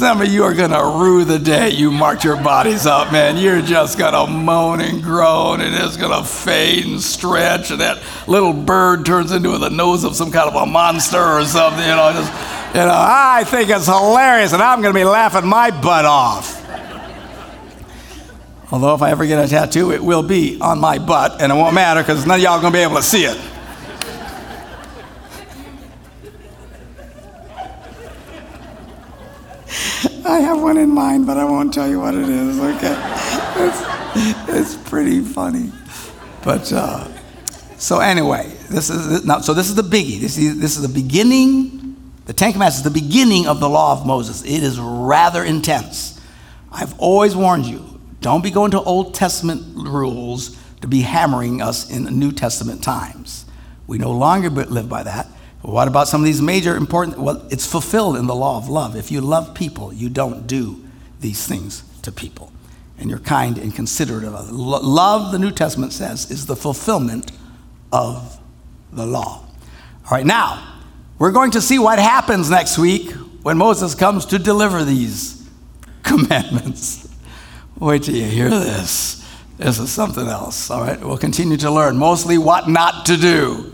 Some 0.00 0.22
of 0.22 0.28
you 0.28 0.44
are 0.44 0.54
going 0.54 0.70
to 0.70 0.82
rue 0.82 1.26
the 1.26 1.38
day 1.38 1.68
you 1.68 1.90
marked 1.90 2.24
your 2.24 2.36
bodies 2.36 2.86
up, 2.86 3.12
man. 3.12 3.36
You're 3.36 3.60
just 3.60 3.98
going 3.98 4.14
to 4.14 4.32
moan 4.32 4.80
and 4.80 5.02
groan, 5.02 5.60
and 5.60 5.74
it's 5.74 5.98
going 5.98 6.18
to 6.18 6.26
fade 6.26 6.86
and 6.86 6.98
stretch, 6.98 7.70
and 7.70 7.82
that 7.82 8.02
little 8.26 8.54
bird 8.54 9.04
turns 9.04 9.30
into 9.30 9.58
the 9.58 9.68
nose 9.68 10.04
of 10.04 10.16
some 10.16 10.32
kind 10.32 10.48
of 10.48 10.54
a 10.54 10.64
monster 10.64 11.22
or 11.22 11.44
something, 11.44 11.82
you 11.82 11.94
know. 11.94 12.12
Just, 12.14 12.32
you 12.74 12.80
know, 12.80 12.94
I 12.94 13.44
think 13.44 13.68
it's 13.68 13.84
hilarious, 13.84 14.54
and 14.54 14.62
I'm 14.62 14.80
going 14.80 14.94
to 14.94 14.98
be 14.98 15.04
laughing 15.04 15.46
my 15.46 15.70
butt 15.70 16.06
off. 16.06 16.56
Although, 18.72 18.94
if 18.94 19.02
I 19.02 19.10
ever 19.10 19.26
get 19.26 19.44
a 19.44 19.46
tattoo, 19.46 19.92
it 19.92 20.02
will 20.02 20.22
be 20.22 20.58
on 20.62 20.78
my 20.78 20.98
butt, 20.98 21.42
and 21.42 21.52
it 21.52 21.54
won't 21.54 21.74
matter 21.74 22.00
because 22.00 22.24
none 22.24 22.38
of 22.38 22.42
y'all 22.42 22.54
are 22.54 22.60
going 22.62 22.72
to 22.72 22.78
be 22.78 22.82
able 22.82 22.96
to 22.96 23.02
see 23.02 23.24
it. 23.24 23.38
I 30.30 30.38
have 30.38 30.62
one 30.62 30.76
in 30.76 30.90
mind, 30.90 31.26
but 31.26 31.38
I 31.38 31.44
won't 31.44 31.74
tell 31.74 31.88
you 31.88 31.98
what 31.98 32.14
it 32.14 32.28
is. 32.28 32.60
Okay, 32.60 32.94
it's, 33.56 34.48
it's 34.48 34.88
pretty 34.88 35.22
funny, 35.22 35.72
but 36.44 36.72
uh, 36.72 37.08
so 37.76 37.98
anyway, 37.98 38.46
this 38.68 38.90
is 38.90 39.24
now. 39.24 39.40
So 39.40 39.54
this 39.54 39.68
is 39.68 39.74
the 39.74 39.82
biggie. 39.82 40.20
This 40.20 40.38
is 40.38 40.60
this 40.60 40.76
is 40.76 40.82
the 40.82 40.88
beginning. 41.02 41.96
The 42.26 42.32
Ten 42.32 42.52
Commandments 42.52 42.76
is 42.76 42.84
the 42.84 42.90
beginning 42.90 43.48
of 43.48 43.58
the 43.58 43.68
law 43.68 43.92
of 43.92 44.06
Moses. 44.06 44.44
It 44.44 44.62
is 44.62 44.78
rather 44.78 45.42
intense. 45.42 46.20
I've 46.70 46.96
always 47.00 47.34
warned 47.34 47.66
you: 47.66 48.00
don't 48.20 48.44
be 48.44 48.52
going 48.52 48.70
to 48.70 48.80
Old 48.80 49.14
Testament 49.14 49.64
rules 49.74 50.56
to 50.80 50.86
be 50.86 51.00
hammering 51.00 51.60
us 51.60 51.90
in 51.90 52.04
New 52.20 52.30
Testament 52.30 52.84
times. 52.84 53.46
We 53.88 53.98
no 53.98 54.12
longer 54.12 54.48
live 54.48 54.88
by 54.88 55.02
that. 55.02 55.26
What 55.62 55.88
about 55.88 56.08
some 56.08 56.22
of 56.22 56.24
these 56.24 56.40
major 56.40 56.74
important? 56.74 57.18
Well, 57.18 57.46
it's 57.50 57.66
fulfilled 57.66 58.16
in 58.16 58.26
the 58.26 58.34
law 58.34 58.56
of 58.56 58.68
love. 58.68 58.96
If 58.96 59.10
you 59.10 59.20
love 59.20 59.54
people, 59.54 59.92
you 59.92 60.08
don't 60.08 60.46
do 60.46 60.82
these 61.20 61.46
things 61.46 61.82
to 62.02 62.10
people. 62.10 62.50
And 62.98 63.10
you're 63.10 63.18
kind 63.18 63.58
and 63.58 63.74
considerate 63.74 64.24
of 64.24 64.34
others. 64.34 64.52
Love, 64.52 65.32
the 65.32 65.38
New 65.38 65.50
Testament 65.50 65.92
says, 65.92 66.30
is 66.30 66.46
the 66.46 66.56
fulfillment 66.56 67.32
of 67.92 68.38
the 68.92 69.06
law. 69.06 69.44
All 70.04 70.10
right, 70.10 70.26
now, 70.26 70.78
we're 71.18 71.30
going 71.30 71.50
to 71.52 71.60
see 71.60 71.78
what 71.78 71.98
happens 71.98 72.50
next 72.50 72.78
week 72.78 73.10
when 73.42 73.58
Moses 73.58 73.94
comes 73.94 74.26
to 74.26 74.38
deliver 74.38 74.84
these 74.84 75.46
commandments. 76.02 77.08
Wait 77.78 78.02
till 78.02 78.16
you 78.16 78.24
hear 78.24 78.50
this. 78.50 79.26
This 79.58 79.78
is 79.78 79.90
something 79.90 80.26
else. 80.26 80.70
All 80.70 80.80
right, 80.80 80.98
we'll 81.00 81.18
continue 81.18 81.58
to 81.58 81.70
learn 81.70 81.96
mostly 81.96 82.38
what 82.38 82.68
not 82.68 83.06
to 83.06 83.16
do 83.18 83.69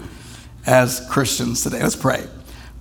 as 0.67 1.07
Christians 1.09 1.63
today. 1.63 1.81
Let's 1.83 1.97
pray. 1.97 2.27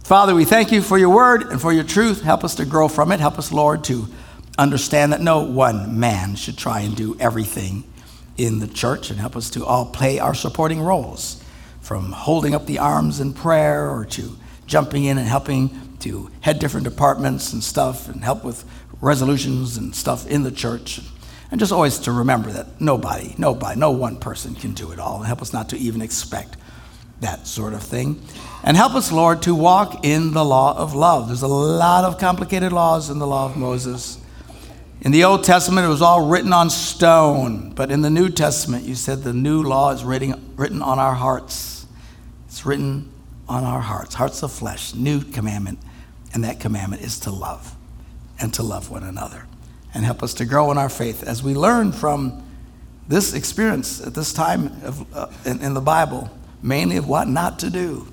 Father, 0.04 0.36
we 0.36 0.46
thank 0.46 0.72
you 0.72 0.82
for 0.82 0.98
your 0.98 1.10
word 1.10 1.44
and 1.44 1.62
for 1.62 1.72
your 1.72 1.84
truth. 1.84 2.22
Help 2.22 2.44
us 2.44 2.56
to 2.56 2.66
grow 2.66 2.88
from 2.88 3.12
it. 3.12 3.20
Help 3.20 3.40
us, 3.40 3.52
Lord, 3.52 3.84
to 3.86 4.08
understand 4.58 5.14
that 5.14 5.22
no 5.22 5.44
one 5.44 6.00
man 6.00 6.36
should 6.36 6.58
try 6.58 6.82
and 6.82 6.96
do 6.96 7.16
everything 7.20 7.84
in 8.38 8.60
the 8.60 8.68
church, 8.68 9.10
and 9.10 9.20
help 9.20 9.36
us 9.36 9.50
to 9.52 9.66
all 9.66 9.86
play 9.86 10.20
our 10.20 10.34
supporting 10.34 10.82
roles 10.82 11.42
from 11.80 12.12
holding 12.12 12.54
up 12.54 12.66
the 12.66 12.80
arms 12.80 13.22
in 13.22 13.34
prayer 13.34 13.90
or 13.90 14.04
to 14.04 14.38
jumping 14.66 15.06
in 15.06 15.18
and 15.18 15.28
helping 15.28 15.98
to 16.00 16.30
head 16.42 16.60
different 16.60 16.84
departments 16.84 17.54
and 17.54 17.64
stuff 17.64 18.10
and 18.10 18.24
help 18.24 18.44
with 18.44 18.66
resolutions 19.00 19.78
and 19.78 19.96
stuff 19.96 20.28
in 20.28 20.44
the 20.44 20.52
church. 20.52 21.00
And 21.50 21.60
just 21.60 21.72
always 21.72 21.98
to 22.00 22.12
remember 22.12 22.52
that 22.52 22.82
nobody, 22.82 23.36
nobody, 23.38 23.80
no 23.80 23.92
one 23.92 24.18
person 24.18 24.56
can 24.56 24.74
do 24.74 24.92
it 24.92 25.00
all. 25.00 25.18
And 25.18 25.28
help 25.28 25.42
us 25.42 25.54
not 25.54 25.70
to 25.70 25.78
even 25.78 26.02
expect 26.02 26.58
that 27.22 27.48
sort 27.48 27.74
of 27.74 27.82
thing. 27.82 28.22
And 28.64 28.76
help 28.76 28.96
us, 28.96 29.12
Lord, 29.12 29.42
to 29.44 29.56
walk 29.56 30.04
in 30.04 30.32
the 30.32 30.44
law 30.44 30.78
of 30.78 30.94
love. 30.94 31.28
There's 31.28 31.44
a 31.44 31.48
lot 31.48 32.04
of 32.04 32.18
complicated 32.18 32.74
laws 32.74 33.10
in 33.10 33.20
the 33.20 33.28
law 33.28 33.46
of 33.46 33.56
Moses. 33.56 34.20
In 35.02 35.12
the 35.12 35.24
Old 35.24 35.44
Testament, 35.44 35.86
it 35.86 35.90
was 35.90 36.02
all 36.02 36.28
written 36.28 36.52
on 36.52 36.70
stone, 36.70 37.70
but 37.72 37.92
in 37.92 38.02
the 38.02 38.10
New 38.10 38.30
Testament, 38.30 38.86
you 38.86 38.96
said 38.96 39.24
the 39.24 39.34
new 39.34 39.62
law 39.62 39.92
is 39.92 40.04
written, 40.04 40.54
written 40.56 40.82
on 40.82 40.98
our 40.98 41.14
hearts. 41.14 41.86
It's 42.48 42.66
written 42.66 43.12
on 43.48 43.64
our 43.64 43.82
hearts, 43.82 44.16
hearts 44.16 44.42
of 44.42 44.52
flesh, 44.52 44.96
new 44.96 45.22
commandment, 45.22 45.80
and 46.34 46.44
that 46.44 46.60
commandment 46.60 47.04
is 47.04 47.20
to 47.22 47.32
love 47.32 47.76
and 48.40 48.54
to 48.56 48.64
love 48.64 48.90
one 48.90 49.04
another. 49.04 49.46
And 49.94 50.04
help 50.04 50.24
us 50.24 50.34
to 50.36 50.46
grow 50.46 50.72
in 50.72 50.78
our 50.78 50.90
faith 50.90 51.24
as 51.24 51.44
we 51.44 51.54
learn 51.54 51.92
from 51.92 52.44
this 53.08 53.34
experience 53.34 54.02
at 54.02 54.16
this 54.16 54.34
time 54.34 54.72
of, 54.84 55.16
uh, 55.16 55.28
in, 55.46 55.62
in 55.62 55.74
the 55.76 55.82
Bible 55.82 56.30
mainly 56.66 56.98
of 56.98 57.08
what 57.08 57.28
not 57.28 57.60
to 57.60 57.70
do. 57.70 58.08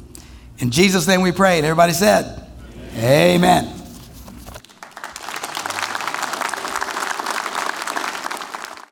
In 0.58 0.70
Jesus' 0.70 1.08
name 1.08 1.22
we 1.22 1.32
pray. 1.32 1.56
And 1.56 1.66
everybody 1.66 1.92
said, 1.92 2.46
Amen. 2.96 3.81